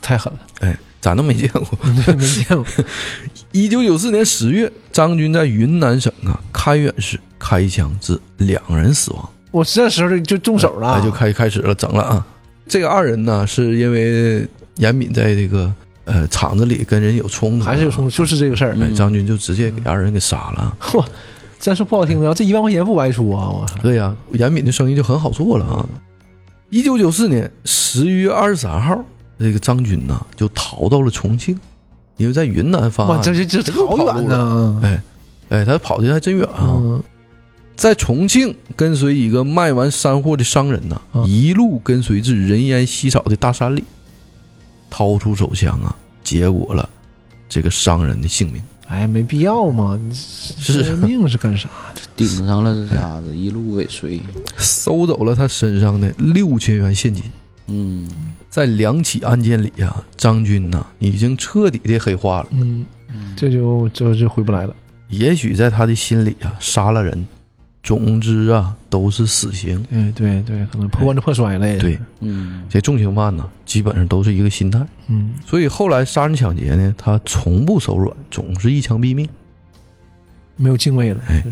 [0.00, 1.66] 太狠了，哎，咱都没见过。
[2.04, 2.64] 对， 没见过。
[3.50, 12.26] 一九九四年十月，张军在云南省啊开远市开枪致两人死亡，我这时候就就动手了，哎，就开开始了整了啊。
[12.66, 14.46] 这个二人呢，是因为
[14.76, 15.72] 严敏在这个
[16.04, 18.76] 呃厂子里跟人有冲突，还是有冲突，就是这个事儿。
[18.80, 20.76] 哎，张军就直接给二人给杀了。
[20.82, 21.04] 嚯，
[21.58, 23.48] 咱说不好听的，这一万块钱不白出啊！
[23.48, 25.86] 我操，对呀、严敏的生意就很好做了啊。
[26.70, 28.98] 一九九四年十一月二十三号，
[29.38, 31.56] 这个张军呢就逃到了重庆，
[32.16, 34.80] 因为在云南发哇，案，这这这好远呢。
[34.82, 35.02] 哎
[35.48, 36.74] 哎，他跑的还真远啊。
[36.76, 37.02] 嗯
[37.76, 43.84] 在重庆跟随一个卖完山货的商人呐、啊一路跟随至人烟稀少的大山里，
[44.88, 46.88] 掏出手枪啊，结果了
[47.48, 48.62] 这个商人的性命。
[48.88, 51.68] 哎，没必要嘛，你是这命是干啥？
[52.16, 54.20] 顶上了这家子，一路尾随。
[54.56, 57.22] 收走了他身上的六千元现金。
[57.68, 58.08] 嗯
[58.48, 62.48] 在两起案件里啊、张军呐、已经彻底的黑化了。
[62.52, 62.86] 嗯，
[63.36, 64.74] 这就这就回不来了。
[65.08, 67.26] 也许在他的心里啊，杀了人，
[67.86, 69.80] 总之啊，都是死刑。
[69.92, 71.78] 哎对对，可能破罐子破摔了也。
[71.78, 74.84] 对，嗯这重刑犯呢，基本上都是一个心态。
[75.06, 79.28] 嗯，所以后来杀人抢劫呢，他从不手软，总是一枪毙命。
[80.56, 81.44] 没有敬畏了，哎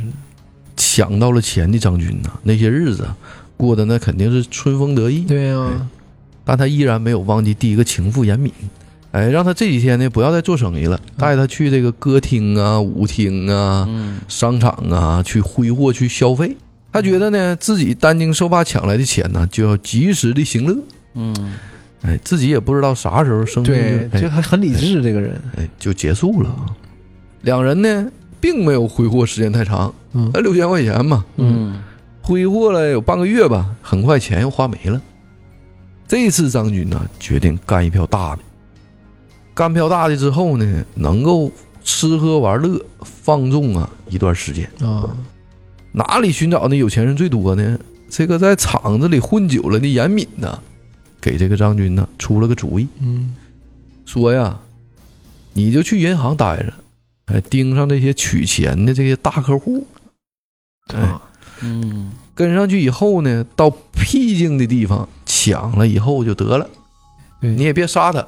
[0.77, 3.07] 抢到了钱的张军呐，那些日子
[3.57, 5.21] 过得那肯定是春风得意。
[5.21, 5.89] 对呀、
[6.45, 8.53] 但他依然没有忘记第一个情妇严敏，
[9.15, 16.57] 哎，让他这几天呢不要再做生意了，带他去这个歌厅啊、舞厅啊、嗯商场啊去挥霍、去消费。
[16.93, 20.77] 他觉得呢，自己担惊受怕抢来的钱呢，就要及时的行乐。
[21.15, 21.55] 嗯
[22.03, 26.53] 哎，自己也不知道啥时候生命对，就哎就很很理智这个人，哎就结束了。
[27.43, 31.81] 两人呢，并没有挥霍时间太长，嗯那六千块钱嘛，嗯
[32.21, 35.01] 挥霍了有半个月吧，很快钱又花没了。
[36.09, 38.43] 这次张军呢，决定干一票大的。
[39.55, 41.51] 干票大的之后呢，能够
[41.85, 44.69] 吃喝玩乐、放纵啊一段时间。
[44.81, 45.17] 啊，
[45.93, 47.79] 哪里寻找那有钱人最多呢？
[48.11, 50.61] 这个在厂子里混久了的严敏呢，
[51.21, 53.35] 给这个张军呢出了个主意，嗯
[54.05, 54.61] 说呀，
[55.53, 56.73] 你就去银行待着，
[57.27, 59.87] 哎，盯上这些取钱的这些大客户，
[60.95, 61.23] 哎，啊，
[61.63, 66.69] 嗯跟上去以后呢，到僻静的地方抢了以后就得了，
[67.41, 68.25] 对你也别杀他。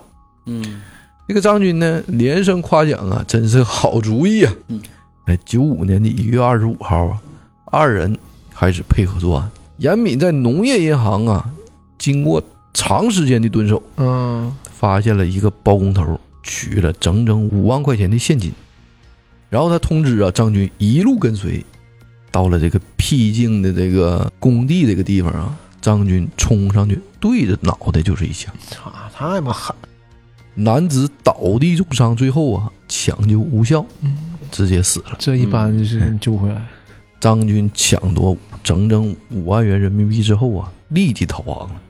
[0.47, 0.83] 嗯
[1.29, 4.55] 这个张军呢，连声夸奖啊，真是好主意啊！
[4.69, 4.81] 嗯，
[5.25, 7.21] 哎，九五年的一月二十五号啊，
[7.65, 8.17] 二人
[8.55, 9.51] 开始配合作案。
[9.79, 11.51] 严敏在农业银行啊，
[11.99, 18.53] 经过长时间的蹲守，嗯发现了一个包工头取了整整五万块钱的现金，
[19.51, 21.65] 然后他通知啊张军一路跟随，
[22.31, 29.75] 到了这个僻静的这个工地这个地方啊，张军冲上去对着脑袋就是一枪，操，太妈狠，
[30.57, 34.17] 男子倒地重伤，最后啊抢救无效，嗯，
[34.51, 35.17] 直接死了。
[35.19, 36.67] 这一般就是救不回来，
[37.21, 41.83] 张军抢夺整整五万元人民币之后啊，立即逃亡了。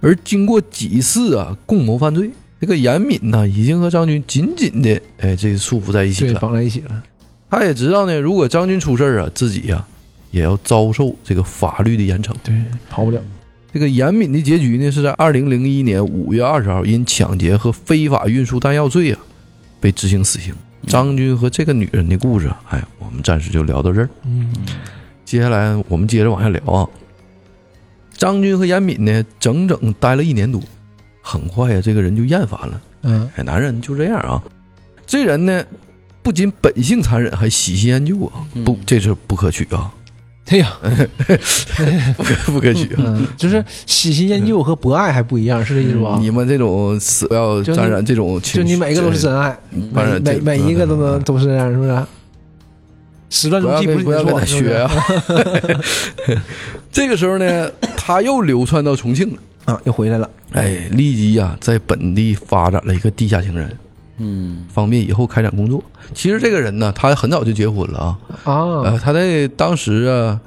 [0.00, 6.40] 而经过几次啊共谋犯罪，这个严敏呢，已经和张军紧紧的哎这束缚在一起，了。
[6.40, 7.02] 绑在一起了，
[7.50, 9.86] 他也知道呢，如果张军出事儿啊，自己呀、
[10.30, 12.32] 也要遭受这个法律的严惩。
[12.42, 13.20] 对，跑不了，
[13.72, 19.18] 这个严敏的结局呢，是在二零零一年五月二十号因抢劫和非法运输弹药罪啊，
[19.80, 20.54] 被执行死刑。
[20.86, 24.08] 张军和这个女人的故事啊，哎，我们暂时就聊到这儿。
[24.24, 24.52] 嗯
[25.24, 26.86] 接下来我们接着往下聊啊。
[28.12, 30.60] 张军和严敏呢，整整待了一年多，
[31.22, 32.80] 很快呀、这个人就厌烦了。
[33.04, 34.42] 嗯哎，男人就这样啊。
[35.06, 35.64] 这人呢，
[36.22, 39.90] 不仅本性残忍，还喜新厌旧啊，不，这是不可取啊，
[40.48, 40.76] 哎呀，
[42.16, 42.90] 不可不可取
[43.36, 46.18] 就是喜新厌旧和博爱还不一样，是这意思吧？
[46.20, 52.02] 你们这种死不要沾染这种情绪，就你每一个都是真爱，每每每一个都能嗯都是这样，是不是？
[53.30, 54.76] 始乱终弃不是跟不要跟他你的错，是不是学
[56.36, 56.42] 啊。
[56.92, 59.38] 这个时候呢，他又流窜到重庆了。
[59.64, 63.74] 啊，又回来了，哎，立即呀、在本地发展了一个地下情人，
[64.18, 65.82] 嗯方便以后开展工作。
[66.14, 68.18] 其实这个人呢，他很早就结婚了啊。
[68.44, 70.40] 啊呃，他在当时啊，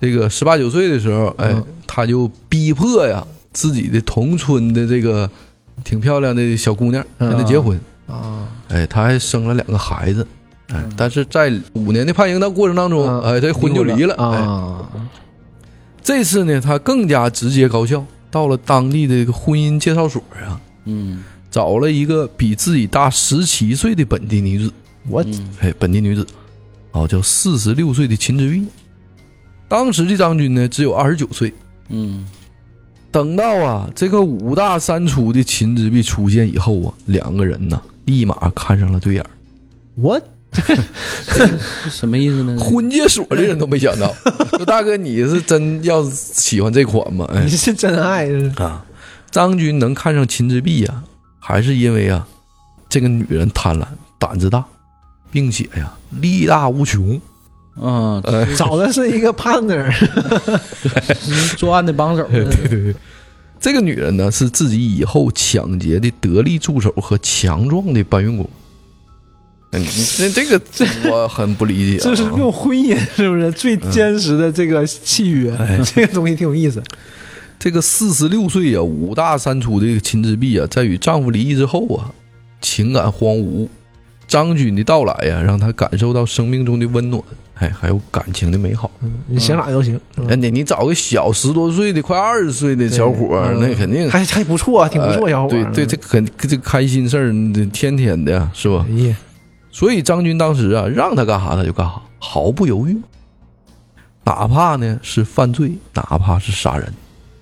[0.00, 5.28] 这个十八九岁的时候，哎，嗯他就逼迫呀自己的同村的这个
[5.84, 7.78] 挺漂亮的小姑娘跟他结婚。
[8.06, 10.26] 啊，哎，他还生了两个孩子。
[10.72, 14.14] 哎，但是在五年的判刑的过程当中，嗯哎，这婚就离了。
[14.14, 14.88] 哎，啊，
[16.02, 21.22] 这次呢，他更加直接高效，到了当地的这个婚姻介绍所啊，嗯
[21.52, 24.72] 找了一个比自己大十七岁的本地女子。
[25.08, 26.26] 我嗯哎，本地女子，
[26.92, 28.64] 哦，叫四十六岁的秦之玉。
[29.68, 31.52] 当时的张军呢，只有二十九岁。
[31.88, 32.26] 嗯
[33.10, 39.30] 等到啊，这个五大三粗的秦之璧出现以后啊，两个人呢，立马看上了对眼儿。
[39.96, 40.18] 我
[41.90, 42.58] 什么意思呢？
[42.58, 44.14] 婚介所的人都没想到，
[44.56, 47.28] 说大哥你是真要喜欢这款吗？
[47.34, 48.84] 哎你是真爱，是啊，
[49.30, 51.02] 张军能看上秦之璧呀、
[51.44, 52.24] 还是因为啊，
[52.88, 53.84] 这个女人贪婪、
[54.16, 54.64] 胆子大，
[55.32, 57.20] 并且呀、力大无穷。
[57.74, 59.90] 啊，哎， 找的是一个 partner，
[61.58, 62.22] 作案的帮手。
[62.28, 62.94] 对对对，
[63.58, 68.48] 这个女人呢是自己以后抢劫的得力助手和强壮的搬运工。
[69.72, 69.82] 嗯，
[70.16, 72.02] 这这个我很不理解、啊。
[72.04, 75.56] 这是用婚姻是不是最坚实的这个契约？
[75.94, 76.80] 这个东西挺有意思。
[77.62, 82.10] 这个四十六岁啊，五大三粗的秦之璧啊，在与丈夫离异之后啊，
[82.60, 83.68] 情感荒芜。
[84.26, 87.22] 张军的到来呀、让她感受到生命中的温暖，
[87.54, 88.90] 哎，还有感情的美好。
[89.28, 95.60] 你想哪都行，哎，你你找个小十多岁的、快二十岁的小伙那肯定还还不错啊，挺不错，小伙儿。
[95.60, 97.32] 哎对对，这肯这开心事儿，
[97.72, 98.84] 天天的呀，是吧？
[98.90, 99.14] 哎，
[99.70, 102.96] 所以张军当时啊，让他干啥他就干啥，毫不犹豫，
[104.24, 106.92] 哪怕呢是犯罪，哪怕是杀人，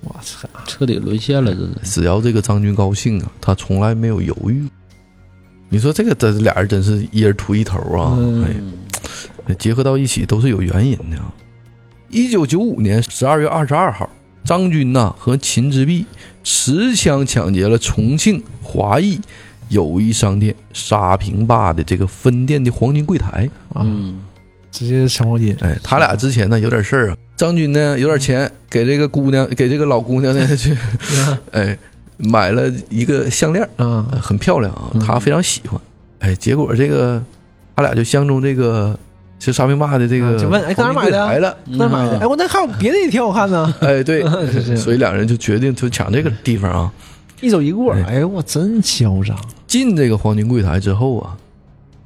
[0.03, 0.49] 我操！
[0.67, 2.01] 彻底沦陷了，这是。
[2.01, 4.65] 只要这个张军高兴啊，他从来没有犹豫。
[5.69, 8.17] 你说这个这俩人真是一人秃一头啊！
[8.19, 8.45] 嗯
[9.47, 11.33] 哎，结合到一起都是有原因的啊。
[12.09, 14.09] 一九九五年十二月二十二号，
[14.43, 16.05] 张军呐和秦之璧
[16.43, 19.21] 持枪抢劫了重庆华谊
[19.69, 23.49] 友谊商店沙坪坝的这个分店的黄金柜台。
[23.73, 24.21] 啊，嗯
[24.73, 27.17] 直接抢黄金，哎，他俩之前呢有点事儿啊。
[27.41, 30.77] 张军呢有点钱，给这个姑娘，给这个老姑娘呢去，
[31.53, 31.79] 哎，
[32.19, 34.07] 买了一个项链，啊。
[34.13, 35.81] 呃很漂亮啊，她非常喜欢。
[36.19, 37.23] 哎，结果这个
[37.75, 38.95] 他俩就相中这个
[39.39, 41.19] 是沙坪坝的这个啊就问哎搁哪儿买的？
[41.19, 41.57] 黄金柜台了。
[41.65, 44.23] 那买的，哎，我那还有别的也挺好看呢， 哎，对。
[44.77, 46.93] 所以两人就决定就抢这个地方啊。
[47.41, 48.03] 一走一过，哎。
[48.03, 49.35] 哎呦我真嚣张，
[49.67, 51.35] 进这个黄金柜台之后啊，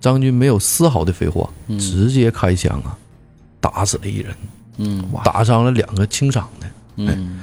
[0.01, 1.77] 张军没有丝毫的废话，嗯。
[1.77, 2.97] 直接开枪啊，
[3.61, 4.33] 打死了一人，
[4.79, 6.67] 嗯打伤了两个轻伤的。
[6.97, 7.41] 嗯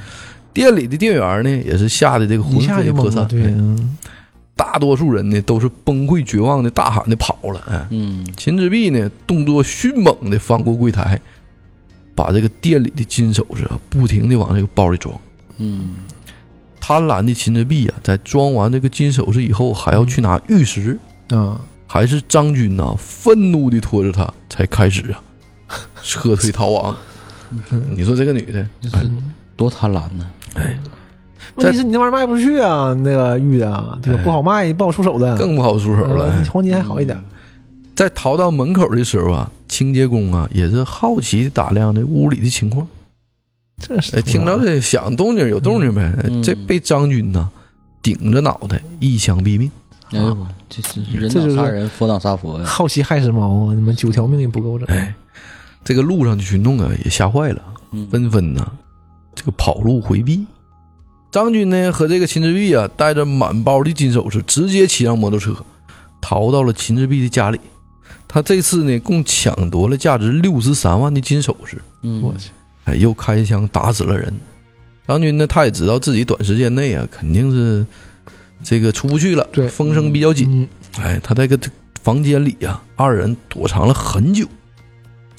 [0.54, 3.54] 店里的店员呢，也是吓得这个魂飞魄散，对，
[4.56, 7.62] 大多数人呢都是崩溃绝望的大喊的跑了。
[7.70, 11.20] 哎，嗯秦之璧呢动作迅猛的翻过柜台，
[12.14, 15.18] 把这个店里的金首饰啊不停的往这个包里装。
[15.58, 15.96] 嗯
[16.82, 25.24] 贪婪的秦之璧啊，在装完这个金首饰以后，还要去拿玉石，啊，还是张军呐、愤怒的拖着他，才开始啊
[26.04, 26.98] 撤退逃亡。
[27.96, 28.60] 你说这个女的，
[28.94, 29.04] 哎。
[29.58, 30.76] 多贪婪呢，哎，
[31.54, 34.20] 问题是你那玩意儿卖不出去啊，那个玉的啊，对吧？
[34.20, 34.24] 哎。
[34.24, 36.44] 不好卖，不好出手的，更不好出手了。
[36.52, 37.22] 黄金还好一点，
[37.94, 42.88] 在逃到门口的时候啊，清洁工啊也是好奇打量这屋里的情况。
[43.78, 46.42] 这是哎，听到这响动静有动静呗，嗯。
[46.42, 47.48] 这被张军呐
[48.02, 49.70] 顶着脑袋一枪毙命。
[50.12, 50.36] 哎呦，
[50.68, 53.76] 这是人这就是挡杀人，佛挡杀佛呀，好奇害死猫啊！
[53.76, 55.14] 你们九条命也不够整，哎，
[55.84, 58.72] 这个路上的群众啊也吓坏了，嗯纷纷呢
[59.34, 60.46] 这个跑路回避。
[61.32, 65.56] 张军呢和这个秦志碧啊带着满包的金首饰，直接骑上摩托车
[66.20, 67.60] 逃到了秦志碧的家里。
[68.28, 72.50] 他这次呢共抢夺了价值六十三万的金首饰，嗯我去，
[72.86, 74.34] 哎，又开枪打死了人。
[75.08, 77.86] 张军呢，他也知道自己短时间内啊，肯定是
[78.64, 80.62] 这个出不去了，对风声比较紧。
[80.62, 80.68] 嗯，
[81.04, 81.60] 哎，他在个
[82.04, 84.48] 房间里呀、二人躲藏了很久，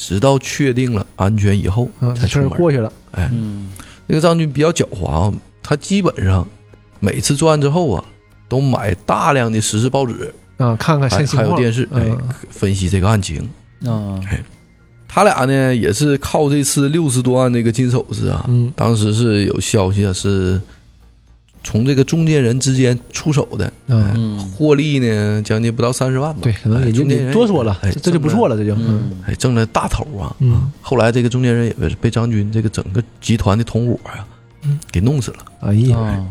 [0.04, 2.50] 直到确定了安全以后才出门。
[2.50, 3.70] 儿过去了，哎，嗯
[4.08, 6.44] 这个张军比较狡猾啊，他基本上
[6.98, 8.04] 每次作案之后啊，
[8.48, 12.18] 都买大量的时事报纸，啊，看看还有电视，哎嗯，
[12.50, 13.48] 分析这个案情。
[13.86, 14.18] 啊
[15.06, 20.60] 他俩呢也是靠这次六十多万这个金首饰啊，嗯当时是有消息啊，是
[21.64, 26.40] 从这个中间人之间出手的，嗯，嗯获利呢将近不到三十万吧。
[26.42, 28.74] 对，可能也就多说了，哎这这就不错了，这就，
[29.26, 30.34] 哎，挣了大头啊。
[30.40, 34.26] 嗯，后来这个中间人也是被张军这个整个集团的同伙啊、
[34.64, 35.38] 嗯给弄死了。
[35.60, 36.26] 哎呀，啊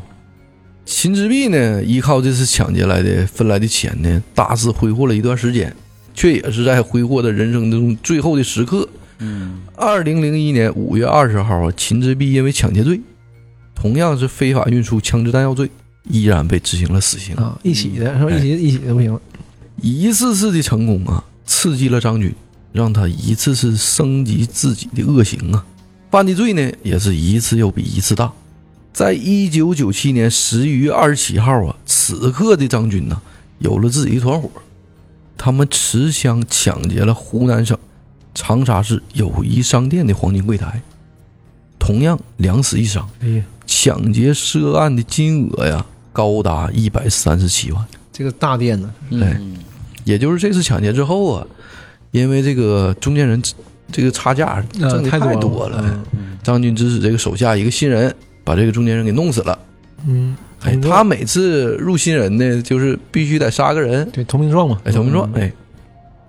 [0.86, 5.74] 秦之璧呢，依靠这次抢劫来的分来的钱呢，大肆挥霍了一段时间，
[6.14, 8.88] 却也是在挥霍的人生中最后的时刻。
[9.20, 13.00] 嗯二零零一年五月二十号啊，秦之璧因为抢劫罪，
[13.82, 15.68] 同样是非法运输枪支弹药罪，
[16.04, 17.36] 依然被执行了死刑。
[17.36, 18.32] 啊，一起的是吧？
[18.32, 19.20] 哎一起一起的不行了，
[19.82, 22.32] 一次次的成功啊，刺激了张军，
[22.72, 25.66] 让他一次次升级自己的恶行啊，
[26.12, 28.32] 犯的罪呢也是一次又比一次大。
[28.94, 33.20] 在一九九七年十一月二十七号啊，此刻的张军呢、
[33.58, 34.48] 有了自己的团伙，
[35.36, 37.76] 他们持枪抢劫了湖南省
[38.36, 40.84] 长沙市友谊商店的黄金柜台，
[41.80, 43.10] 同样两死一伤。
[43.22, 47.82] 哎呀，抢劫涉案的金额呀，高达一百三十七万。
[48.12, 49.40] 这个大店呢，哎
[50.04, 51.48] 也就是这次抢劫之后啊，
[52.12, 53.42] 因为这个中间人
[53.90, 56.04] 这个差价挣的太太多多了，
[56.44, 59.58] 张军指使这个手下一个新人把这个中间人给弄死了。
[60.06, 65.54] 嗯，哎，他每次入新人呢，就是必须得杀个人，对投名状嘛，哎，投名状，嗯哎，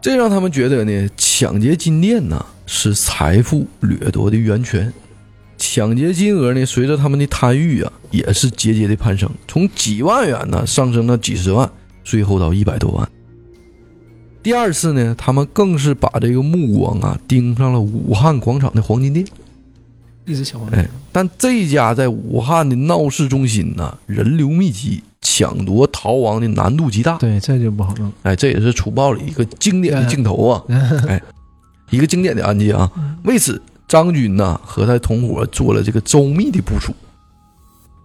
[0.00, 4.92] 这让他们觉得呢，抢劫金店呢是财富掠夺的源泉。
[5.64, 11.70] 抢劫金额呢，随着他们的贪欲啊，也是节节的攀升，从几万元呢上升到几十万，
[12.02, 13.08] 最后到一百多万。
[14.42, 19.24] 第二次呢，他们更是把这个目光啊盯上了武汉广场的黄金店。
[20.26, 27.18] 一直抢黄哎金，，但这家在武汉的闹市中心呢，人流密集，抢夺逃亡的难度极大。
[27.18, 30.62] 对，这就不好弄，哎，这也是《楚报》里一个经典的镜头啊，
[31.06, 31.22] 哎，
[31.90, 32.90] 一个经典的案件啊。
[33.22, 36.94] 为此，张军呢和他同伙做了这个周密的部署。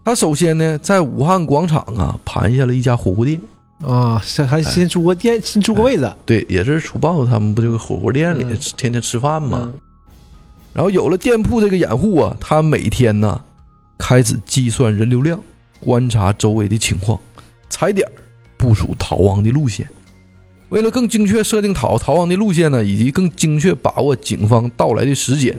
[0.03, 3.39] 他首先呢，在武汉广场啊盘下了一家火锅店，
[3.85, 8.43] 啊，这还先租个店，先租个位子，对，也是《楚豹》他们不就个火锅店里
[8.75, 9.61] 天天吃饭吗。
[9.63, 9.73] 嗯
[10.73, 13.41] 然后有了店铺这个掩护啊，他每天呢
[13.97, 15.39] 开始计算人流量，
[15.79, 17.17] 观察周围的情况，
[17.69, 18.11] 踩点儿
[18.57, 19.89] 部署逃亡的路线。
[20.69, 25.57] 为了更精确设定逃逃亡的路线呢，以及更精确把握警方到来的时间，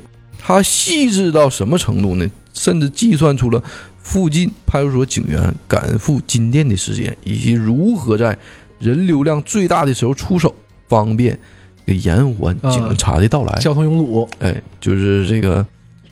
[0.49, 2.27] 他细致到什么程度呢？
[2.55, 3.63] 甚至计算出了
[3.99, 8.35] 附近派出所警员赶赴金店的时间，以及如何在
[8.79, 10.55] 人流量最大的时候出手，
[10.89, 11.39] 方便
[11.85, 13.59] 给延缓警察的到来。
[13.61, 15.65] 交通拥堵，哎，就是这个，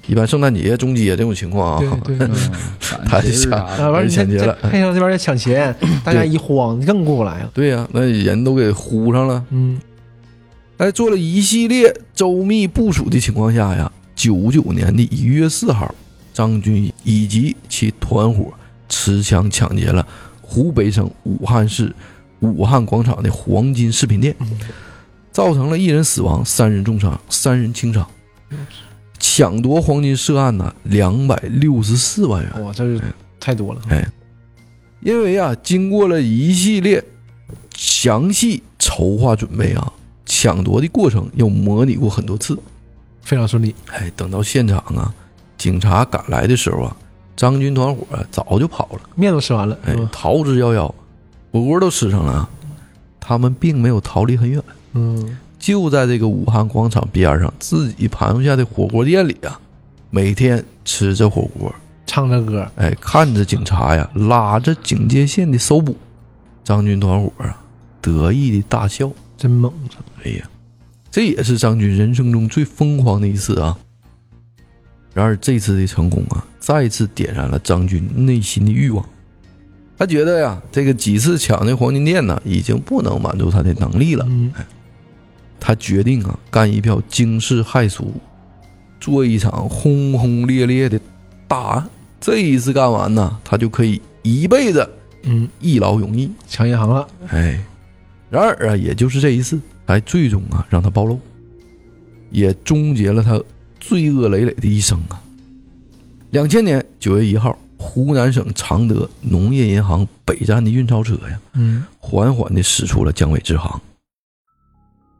[0.07, 2.27] 一般圣诞节、中节这种情况啊，对对。
[2.27, 2.35] 嗯
[3.09, 5.75] 他感觉是想啊，啥完了，你看这抢劫了配上这边在抢钱，
[6.05, 7.51] 大家一慌，更过不来了。
[7.55, 9.43] 对呀、那人都给呼上了。
[9.49, 9.81] 嗯，
[10.77, 15.95] 在做了一系列周密部署的情况下呀，九九年的一月四号，
[16.33, 18.53] 张军以及其团伙
[18.89, 20.05] 持枪抢劫了
[20.41, 21.95] 湖北省武汉市
[22.41, 24.35] 武汉广场的黄金饰品店，
[25.31, 28.05] 造成了一人死亡、三人重伤、三人轻伤。
[29.19, 32.65] 抢夺黄金涉案呢，两百六十四万元。
[32.65, 33.01] 哇，这是
[33.39, 33.81] 太多了。
[33.91, 34.07] 哎，
[35.01, 37.05] 因为啊，经过了一系列
[37.77, 39.93] 详细筹划准备啊，
[40.25, 42.59] 抢夺的过程又模拟过很多次。
[43.27, 43.75] 非常顺利。
[43.89, 45.13] 哎，等到现场啊，
[45.59, 46.97] 警察赶来的时候啊，
[47.35, 50.87] 张军团伙啊早就跑了，面都吃完了，哎，逃之夭夭，
[51.51, 52.49] 火锅都吃上了啊。
[53.19, 54.63] 他们并没有逃离很远，
[54.93, 59.61] 嗯，就在这个武汉广场边上自己盘下的火锅店里啊，
[60.11, 61.75] 每天吃着火锅，
[62.07, 65.97] 唱着歌，哎，看着警察呀拉着警戒线的搜捕，
[66.63, 67.61] 张军团伙啊
[68.01, 69.11] 得意的大笑。
[69.37, 69.73] 真猛。
[70.25, 70.49] 哎呀，
[71.17, 73.79] 这也是张军人生中最疯狂的一次啊！
[75.15, 79.03] 然而这次的成功啊，再次点燃了张军内心的欲望。
[79.97, 84.27] 他觉得呀，这个几次抢的黄金店呢，已经不能满足他的能力了。
[84.29, 84.53] 嗯，
[85.59, 88.13] 他决定啊，干一票惊世骇俗，
[89.01, 91.01] 做一场轰轰烈烈的
[91.49, 91.89] 大案。
[92.21, 94.87] 这一次干完呢，他就可以一辈子
[95.23, 96.31] 嗯，一劳永逸。
[96.47, 97.09] 抢银行了。
[97.29, 97.59] 哎，
[98.29, 101.21] 然而啊，也就是这一次，才最终啊让他暴露，
[102.31, 103.41] 也终结了他
[103.79, 105.23] 罪恶累累的一生啊。
[106.31, 113.81] 两千年九月一号，湖南省常德农业银行北站的运钞车呀，嗯，缓缓地驶出了江北支行。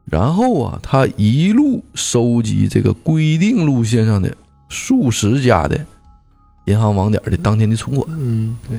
[0.05, 4.35] 然后啊，他一路收集这个规定路线上的
[4.69, 5.85] 数十家的
[6.65, 8.07] 银行网点的当天的存款。
[8.09, 8.77] 嗯，对，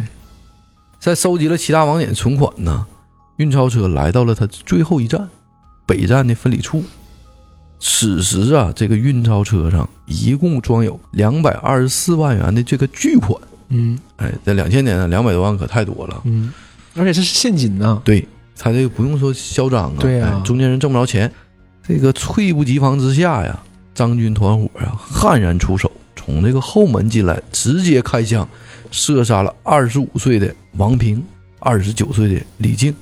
[1.01, 2.87] 在收集了其他网点存款呢，
[3.37, 5.29] 运钞车来到了他最后一站
[5.89, 6.85] 北站的分理处。
[7.81, 13.41] 此时啊，这个运钞车上一共装有两百二十四万元的这个巨款。
[13.71, 16.21] 嗯哎，在两千年啊，两百多万可太多了。
[16.25, 16.53] 嗯，
[16.95, 18.03] 而且这是现金呢。
[18.05, 18.27] 对
[18.57, 21.33] 他这个不用说嚣张啊，对呀哎中间人挣不着钱。
[21.87, 23.59] 这个猝不及防之下呀，
[23.95, 28.47] 张军团伙啊悍然出手，从这个后门进来，直接开枪
[28.91, 31.23] 射杀了二十五岁的王平，
[31.61, 32.95] 二十九岁的李静，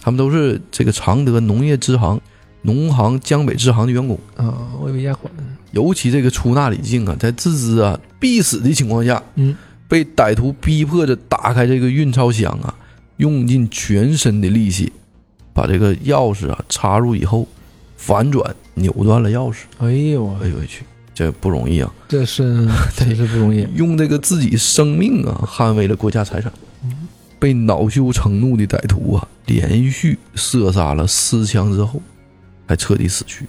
[0.00, 2.20] 他们都是这个常德农业支行
[2.62, 4.18] 农行江北支行的员工。
[4.36, 5.32] 啊，我以为押款。
[5.72, 9.56] 尤其这个出纳李静啊，在自知啊必死的情况下，嗯，
[9.86, 12.74] 被歹徒逼迫着打开这个运钞箱啊，
[13.18, 14.92] 用尽全身的力气，
[15.52, 17.46] 把这个钥匙啊插入以后，
[17.96, 19.58] 反转扭断了钥匙。
[19.78, 20.82] 哎呦我哎呦我去，
[21.14, 21.92] 这不容易啊！
[22.08, 23.64] 这是 真是不容易。
[23.74, 26.52] 用这个自己生命啊捍卫了国家财产。
[27.38, 32.02] 被恼羞成怒的歹徒啊，连续射杀了四枪之后，
[32.70, 33.44] 才彻底死去。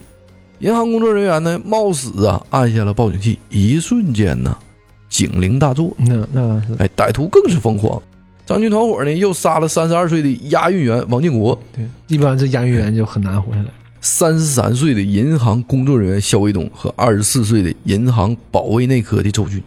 [0.58, 4.58] 银行工作人员呢，冒死啊按下了报警器，一瞬间呢，
[5.10, 5.96] 警铃大作。
[5.98, 8.02] 那那是哎，歹徒更是疯狂。
[8.48, 13.68] 张军团伙呢，又杀了三十二岁的押运员王建国，对，一般这押运员就很难活下来。
[14.02, 19.62] 三十三岁的银行工作人员肖卫东和二十四岁的银行保卫内科的周军。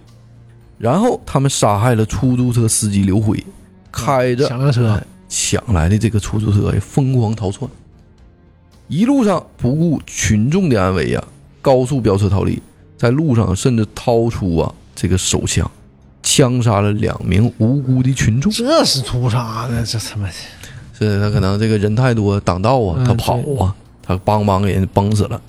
[0.78, 3.40] 然后他们杀害了出租车司机刘辉，
[3.92, 7.70] 开着抢辆车哎抢来的这个出租车呀，疯狂逃窜，
[8.88, 11.24] 一路上不顾群众的安危呀，
[11.62, 12.60] 高速飙车逃离，
[12.96, 15.68] 在路上甚至掏出啊这个手枪，
[16.22, 18.52] 枪杀了两名无辜的群众。
[18.52, 19.84] 这是图啥呢？
[19.86, 20.34] 这他妈的
[20.98, 25.40] 是他可能这个人太多挡道啊，嗯他跑啊，他帮帮给人崩死了。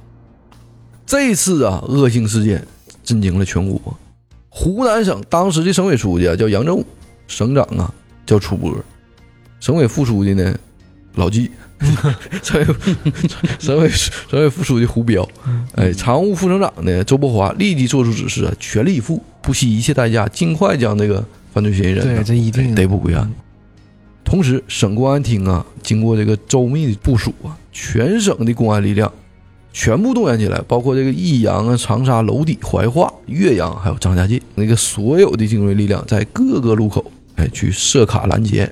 [1.06, 2.66] 这次啊，恶性事件
[3.04, 3.80] 震惊了全国。
[4.50, 6.86] 湖南省当时的省委书记啊叫杨正武，
[7.28, 7.94] 省长啊
[8.26, 8.74] 叫楚波，
[9.60, 10.58] 省委副书记呢
[11.16, 11.52] 老纪，
[12.42, 12.66] 省委
[13.60, 15.28] 省委省委副书记胡彪，
[15.76, 21.24] 哎，常务副省长呢周伯华立即做出指示啊，全力以赴，不惜一切代价，尽快将这个
[21.54, 23.30] 犯罪嫌疑人对，啊这一定逮捕归案。
[24.24, 29.12] 同时，省公安厅啊，经过这个周密的部署啊，全省的公安力量
[29.72, 38.72] 全部动员起来，包括这个益阳啊、长沙、娄底、怀化、岳阳，还有张家界那个所有的精锐力量，在各个路口哎去设卡拦截。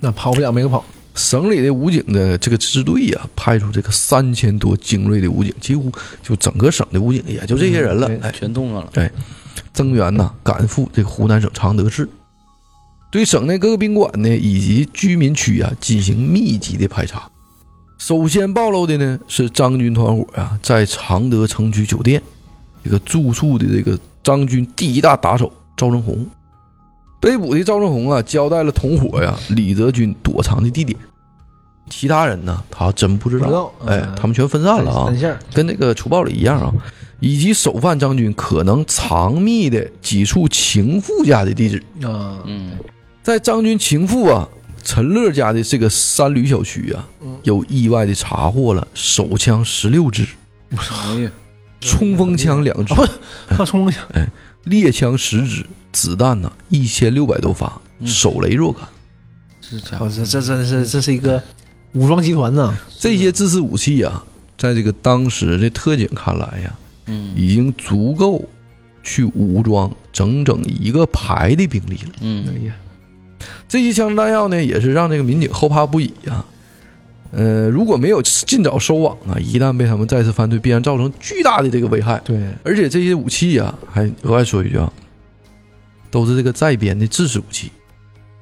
[0.00, 0.84] 那跑不了没个跑。
[1.14, 5.90] 省里的武警的这个支队呀、派出这个三千多精锐的武警，几乎
[6.22, 8.08] 就整个省的武警也就这些人了。
[8.08, 8.90] 嗯哎，全动上了。
[9.72, 12.08] 增援呐，赶赴这个湖南省常德市，
[13.10, 17.30] 对省内各个宾馆呢以及居民区啊进行密集的排查。
[17.98, 22.20] 首先暴露的呢是张军团伙啊、在常德城区酒店
[22.82, 26.26] 这个住宿的这个张军第一大打手赵正红。
[27.24, 30.98] 被捕的赵正红啊，交代了同伙呀李泽军躲藏的地点，
[31.88, 33.46] 其他人呢他真不知道。
[33.46, 35.12] 不知道哎嗯，他们全分散了啊。
[35.54, 36.70] 跟那个除暴里一样啊，
[37.20, 41.82] 以及首犯张军可能藏匿的几处情妇家的地址。
[42.02, 42.72] 啊，嗯
[43.22, 44.46] 在张军情妇啊
[44.82, 47.08] 陈乐家的这个三旅小区啊，
[47.42, 50.26] 有意外的查获了手枪十六支、
[50.76, 51.30] 哎呀，
[51.80, 52.92] 冲锋枪两支、
[53.46, 54.04] 还有冲锋枪，
[54.64, 58.82] 猎枪十支、子弹呢一千六百多发、手雷若干。
[59.60, 61.42] 这家伙我这这真是这是一个
[61.92, 64.24] 武装集团呐，这些自制武器啊，
[64.58, 66.74] 在这个当时的特警看来呀，
[67.06, 67.32] 嗯。
[67.36, 68.44] 已经足够
[69.02, 72.12] 去武装整整一个排的兵力了。
[72.20, 72.44] 嗯。
[72.48, 72.74] 哎呀，
[73.68, 76.44] 这些枪支弹药呢，也是让这个民警后怕不已呀、
[77.36, 82.20] 呃，如果没有尽早收网啊，一旦被他们再次犯罪，必然造成巨大的这个危害。
[82.24, 84.92] 对，而且这些武器啊，还额外说一句啊，
[86.10, 87.72] 都是这个在编的制式武器，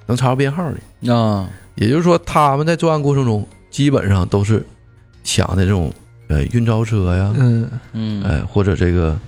[0.06, 1.12] 能查到编号的。
[1.14, 4.64] 啊，也就是说，他们在作案过程中基本上都是
[5.24, 5.90] 抢的这种
[6.28, 9.18] 呃运钞车呀，嗯嗯哎、或者这个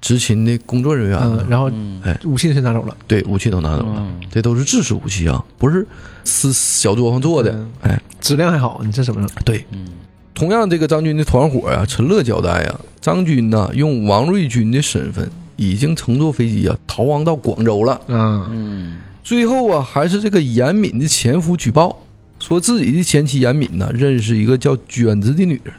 [0.00, 3.96] 执勤的工作人员然后嗯哎武器全拿走了，对武器都拿走了。
[3.98, 5.86] 嗯这都是制式武器啊，不是
[6.24, 7.70] 是小作坊做的嗯。
[7.82, 9.30] 哎，质量还好，你这什么整？
[9.44, 9.88] 对，嗯
[10.34, 17.92] 同样，这个张军的团伙啊、陈乐交代啊，张军呐用王瑞军的身份，已经乘坐飞机啊逃亡到广州了。
[18.06, 21.98] 啊，嗯最后啊，还是这个严敏的前夫举报，
[22.38, 25.74] 说自己的前妻严敏呢认识一个叫娟子的女人，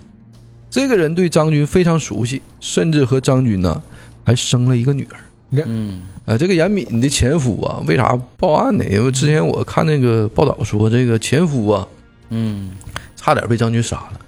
[0.70, 3.82] 这个人对张军非常熟悉，甚至和张军呢
[4.24, 5.20] 还生了一个女儿。
[5.66, 8.86] 嗯啊，这个严敏的前夫啊，为啥报案呢？
[8.90, 11.86] 因为之前我看那个报道说，这个前夫啊，
[12.30, 12.72] 嗯
[13.18, 14.20] 差点被张军杀了。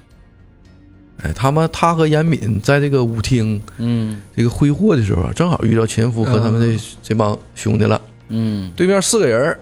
[1.22, 8.02] 哎，他们他和严敏在这个舞厅嗯这个挥霍的时候啊，正好遇到前夫和他们这、这帮兄弟了。
[8.28, 9.58] 嗯对面四个人，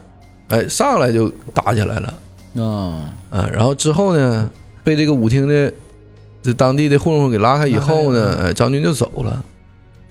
[0.47, 2.63] 哎，上来就打起来了。
[2.63, 4.49] 啊啊，然后之后呢，
[4.83, 5.71] 被这个舞厅的
[6.41, 9.45] 这当地的混混给拉开以后呢，哎张军就走了。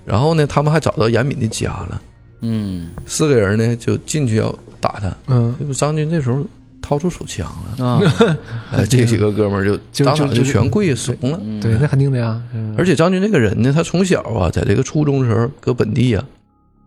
[0.04, 2.02] 然后呢，他们还找到严敏的家了。
[2.40, 2.90] 嗯。
[3.06, 6.44] 四个人呢就进去要打他，嗯，这不张军这时候
[6.80, 7.46] 掏出手枪
[7.78, 8.00] 了，啊。
[8.72, 11.38] 哎，这几个哥们儿就 就当场就就全跪下怂了。
[11.42, 11.60] 嗯。
[11.60, 12.74] 对，那肯定的呀，嗯。
[12.78, 16.24] 而且张军这个人呢，他从小啊，在这个初中的时候，搁本地啊，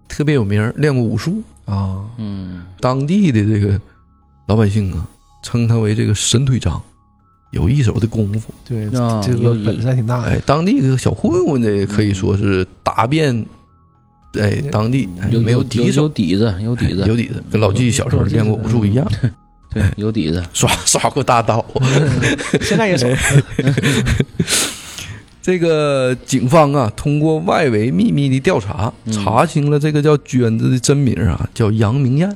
[0.08, 1.42] 特别有名，练过武术。
[1.66, 2.64] 啊，嗯。
[2.82, 3.80] 当地的这个
[4.48, 5.08] 老百姓啊，
[5.44, 6.82] 称他为这个神腿张，
[7.54, 8.54] 有一手的功夫。
[8.68, 13.46] 对，啊这个本事还挺大的，哎，当地这个小混混呢，可以说是答辩，
[14.34, 16.02] 哎，当地哎没有敌手。
[16.02, 17.04] 有有，底子有底子。
[17.08, 19.08] 有底子，跟老纪小时候练过武术一样，
[19.72, 20.44] 对有底子。
[20.54, 21.64] 耍 耍过大刀。
[22.62, 23.08] 现在也少，
[25.42, 29.14] 这个警方啊，通过外围秘密的调查，嗯。
[29.14, 32.36] 查清了这个叫娟子的真名啊，叫杨明艳。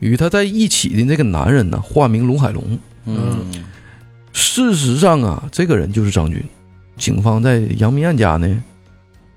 [0.00, 2.62] 与她在一起的那个男人呢，化名龙海龙。
[3.06, 3.38] 嗯
[4.34, 6.44] 事实上啊，这个人就是张军。
[6.98, 8.62] 警方在杨明案家呢，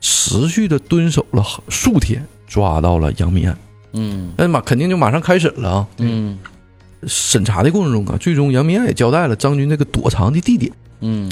[0.02, 3.58] 持续的蹲守了数天，抓到了杨明案。
[3.93, 5.88] 嗯那马肯定就马上开审了啊！
[6.00, 6.38] 嗯
[7.08, 11.32] 审查的过程中啊，最终杨明案也交代了张军这个躲藏的地点，嗯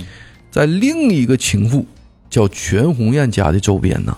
[0.50, 1.86] 在另一个情妇
[2.30, 4.16] 叫全红艳家的周边呢，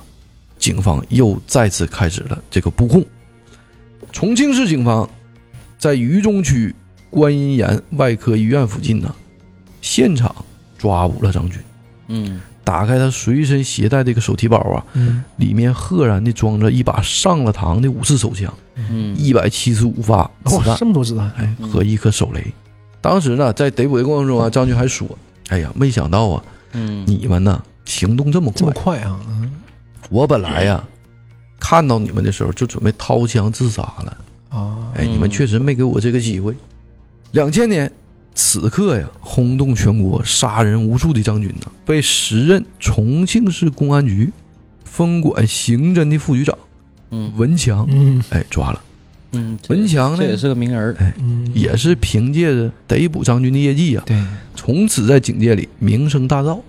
[0.57, 3.03] 警方又再次开始了这个布控。
[4.11, 5.09] 重庆市警方
[5.77, 6.73] 在渝中区
[7.09, 9.13] 观音岩外科医院附近呢，
[9.81, 10.33] 现场
[10.77, 11.59] 抓捕了张军。
[12.09, 22.43] 嗯打开他随身携带的一个手提包啊，嗯里面赫然的装着一把上了膛的五式手枪，嗯一百七十五发子哇，弹这，么多子弹，哎，和一颗手雷。
[22.99, 25.07] 当时呢，在逮捕的过程中啊，张军还说
[25.47, 28.99] ：“哎呀，没想到啊，嗯你们呢行动这么这么快。
[28.99, 29.49] 快啊，嗯
[30.09, 30.83] 我本来呀，
[31.59, 34.17] 看到你们的时候就准备掏枪自杀了。
[34.49, 36.53] 啊，哎，嗯你们确实没给我这个机会。
[37.31, 37.89] 两千年，
[38.37, 44.31] 此刻呀，轰动全国、杀人无数的张军呢，被时任重庆市公安局
[44.85, 46.55] 分管刑侦的副局长
[47.09, 47.33] 嗯。
[47.35, 48.23] 文强，嗯。
[48.29, 48.79] 哎抓了。
[49.31, 54.15] 嗯，文强呢这也是个名人儿，嗯，也是凭借着逮捕张军的业绩呀、对，
[54.55, 56.61] 从此在警界里名声大噪。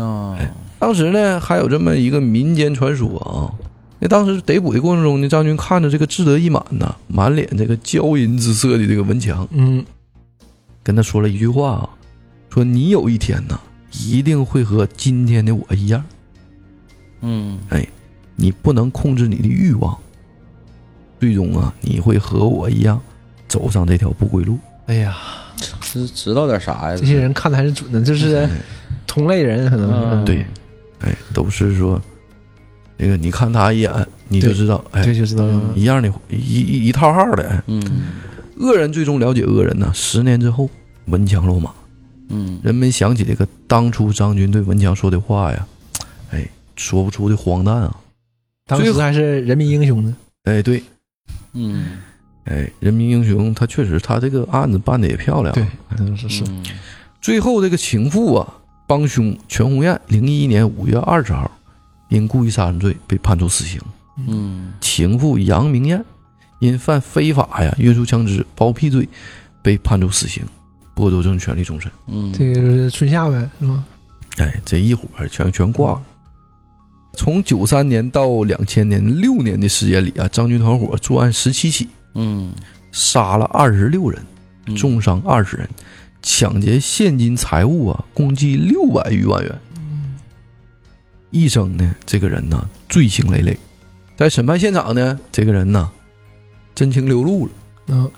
[0.00, 0.38] 啊
[0.78, 3.50] 当时呢，还有这么一个民间传说啊，
[3.98, 9.84] 那当时逮捕的过程中呢，张军看着这个志得意满呐，满脸这个骄淫之色的这个文强，嗯
[10.86, 11.90] 跟他说了一句话啊，
[12.48, 13.58] 说你有一天呢，
[13.90, 16.04] 一定会和今天的我一样，
[17.22, 17.58] 嗯。
[17.70, 17.84] 哎
[18.36, 19.98] 你不能控制你的欲望，
[21.18, 23.00] 最终啊，你会和我一样
[23.48, 24.60] 走上这条不归路。
[24.86, 25.16] 哎呀，
[25.80, 26.96] 知知道点啥呀？
[26.96, 28.48] 这些人看的还是准的，就是
[29.08, 30.24] 同类人可能。
[30.24, 30.46] 对，
[31.00, 32.00] 哎，都是说，
[32.96, 33.92] 那个你看他一眼，
[34.28, 35.60] 你就知道，哎，这，就知道了。
[35.74, 37.48] 一样的，一一一套号的。
[37.48, 37.82] 哎嗯
[38.56, 40.68] 恶人最终了解恶人呢，十年之后，
[41.06, 41.72] 文强落马，
[42.28, 45.66] 嗯人们想起这个当初张军对文强说的话呀，
[46.30, 47.96] 哎，说不出的荒诞啊！
[48.66, 50.16] 当时还是人民英雄呢。
[50.44, 50.82] 哎，对，
[51.52, 51.98] 嗯
[52.44, 55.54] 哎，人民英雄，他确实他这个案子办的也漂亮。
[55.54, 55.66] 对，
[55.98, 56.44] 嗯是是。
[56.48, 56.64] 嗯
[57.20, 58.54] 最后这个情妇啊，
[58.86, 61.50] 帮凶全红艳，零一年五月二十号，
[62.08, 63.80] 因故意杀人罪被判处死刑。
[64.28, 66.04] 嗯情妇杨明艳
[66.58, 69.08] 因犯非法呀运输枪支、包庇罪，
[69.62, 70.42] 被判处死刑，
[70.94, 71.90] 剥夺政治权利终身。
[72.06, 73.84] 嗯，这个是春夏呗，是吗？
[74.38, 76.02] 哎，这一伙儿全全挂了。
[77.14, 82.52] 从九三年到两千年六年的时间里啊，张军团伙作案十七起，嗯
[82.92, 84.22] 杀了二十六人，
[84.66, 85.68] 嗯重伤二十人，
[86.22, 89.58] 抢劫现金财物啊，共计六百余万元。
[91.30, 93.58] 一生呢，这个人呢罪行累累，
[94.16, 95.90] 在审判现场呢，这个人呢
[96.76, 97.52] 真情流露了。
[97.88, 98.08] 嗯，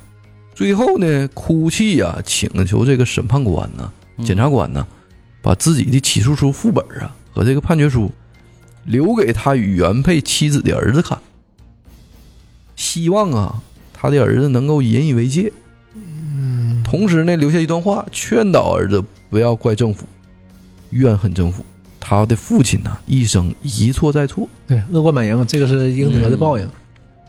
[0.55, 4.85] 最后呢，哭泣呀、请求这个审判官呢、嗯检察官呢，
[5.41, 8.11] 把自己的起诉书副本啊和这个判决书
[8.85, 11.17] 留给他与原配妻子的儿子看，
[12.75, 15.53] 希望啊他的儿子能够引以为戒。
[15.95, 19.01] 嗯，同时呢，留下一段话，劝导儿子
[19.31, 20.05] 不要怪政府，
[20.91, 21.65] 怨恨政府。
[22.01, 26.69] 他的父亲呢，一生一错再错，对，恶贯满盈，这个是应得的报应。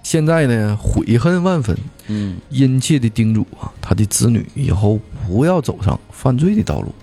[0.04, 1.78] 现在呢悔恨万分，
[2.08, 6.94] 嗯殷切的叮嘱啊，他的子女以后不要走上犯罪的道路。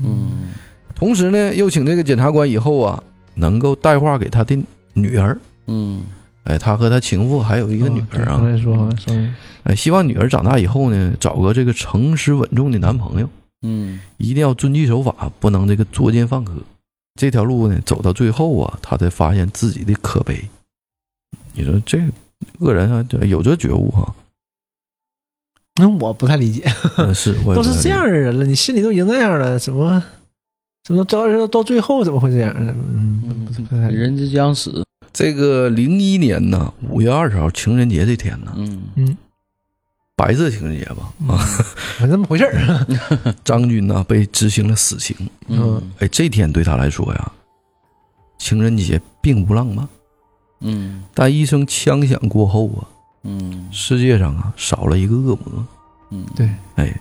[0.00, 0.50] 嗯
[0.94, 3.02] 同时呢，又请这个检察官以后啊，
[3.34, 4.58] 能够带话给他的
[4.94, 5.38] 女儿。
[5.66, 6.02] 嗯
[6.44, 8.42] 哎，他和他情妇还有一个女儿啊
[9.64, 13.28] 哎，希望女儿长大以后呢，找个这个诚实稳重的男朋友，
[13.62, 16.54] 嗯一定要遵纪守法，不能这个作奸犯科。
[17.20, 20.42] 这条路呢，走到最后啊，他才发现自己的可悲。
[21.52, 21.98] 你说这
[22.60, 24.14] 恶人啊，对有这觉悟哈、
[25.76, 26.64] 那我不太理解，
[26.96, 30.02] 嗯是，都是这样的人了，你心里都已经那样了，怎么
[30.84, 32.74] 怎么到到最后怎么会这样呢？
[32.76, 33.46] 嗯，
[33.90, 34.84] 人之将死。
[35.12, 39.16] 这个零一年呢，五月二十号情人节这天呢，嗯
[40.16, 41.38] 白色情人节吧啊，
[41.98, 43.34] 反正这么回事儿。
[43.44, 45.16] 张军呢被执行了死刑。
[45.46, 47.32] 嗯哎，这天对他来说呀，
[48.38, 49.88] 情人节并不浪漫。
[50.60, 52.80] 嗯但一声枪响过后啊，
[53.24, 55.66] 嗯世界上啊少了一个恶魔。
[56.10, 56.92] 嗯，对哎，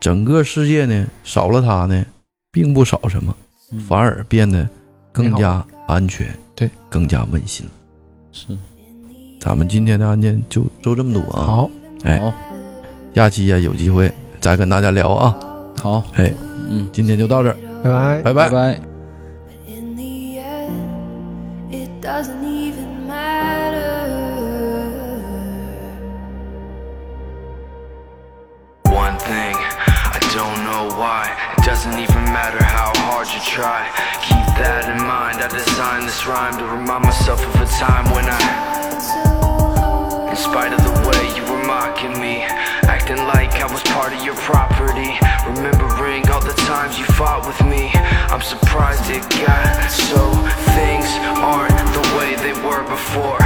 [0.00, 2.04] 整个世界呢少了他呢，
[2.50, 3.34] 并不少什么，
[3.72, 4.68] 嗯反而变得
[5.12, 7.66] 更加安全，对，更加温馨。
[8.32, 8.46] 是
[9.40, 11.44] 咱们今天的案件就就这么多啊。
[11.46, 11.70] 好，
[12.02, 12.32] 哎，好
[13.14, 15.36] 下期呀有机会再跟大家聊啊。
[15.80, 16.32] 好，哎，
[16.68, 18.22] 嗯，今天就到这儿，拜拜。
[18.22, 18.48] 拜拜。
[18.48, 18.87] 拜拜。
[37.78, 38.42] Time when I,
[40.30, 42.42] in spite of the way you were mocking me,
[42.90, 45.14] acting like I was part of your property.
[45.46, 47.94] Remembering all the times you fought with me.
[48.34, 50.26] I'm surprised it got so.
[50.74, 51.06] Things
[51.38, 53.38] aren't the way they were before.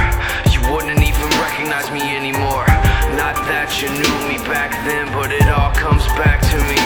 [0.49, 2.65] You wouldn't even recognize me anymore.
[3.13, 6.81] Not that you knew me back then, but it all comes back to me.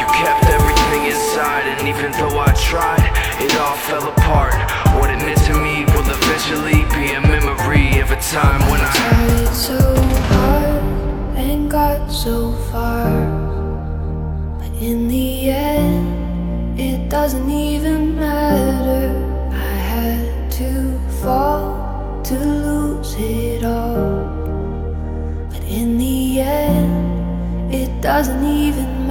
[0.00, 3.12] You kept everything inside, and even though I tried,
[3.44, 4.56] it all fell apart.
[6.50, 8.92] Eventually be a memory of a time when I.
[8.92, 9.94] Tried so
[10.30, 10.82] hard
[11.36, 13.10] and got so far.
[14.58, 19.50] But in the end, it doesn't even matter.
[19.52, 24.24] I had to fall to lose it all.
[25.50, 29.06] But in the end, it doesn't even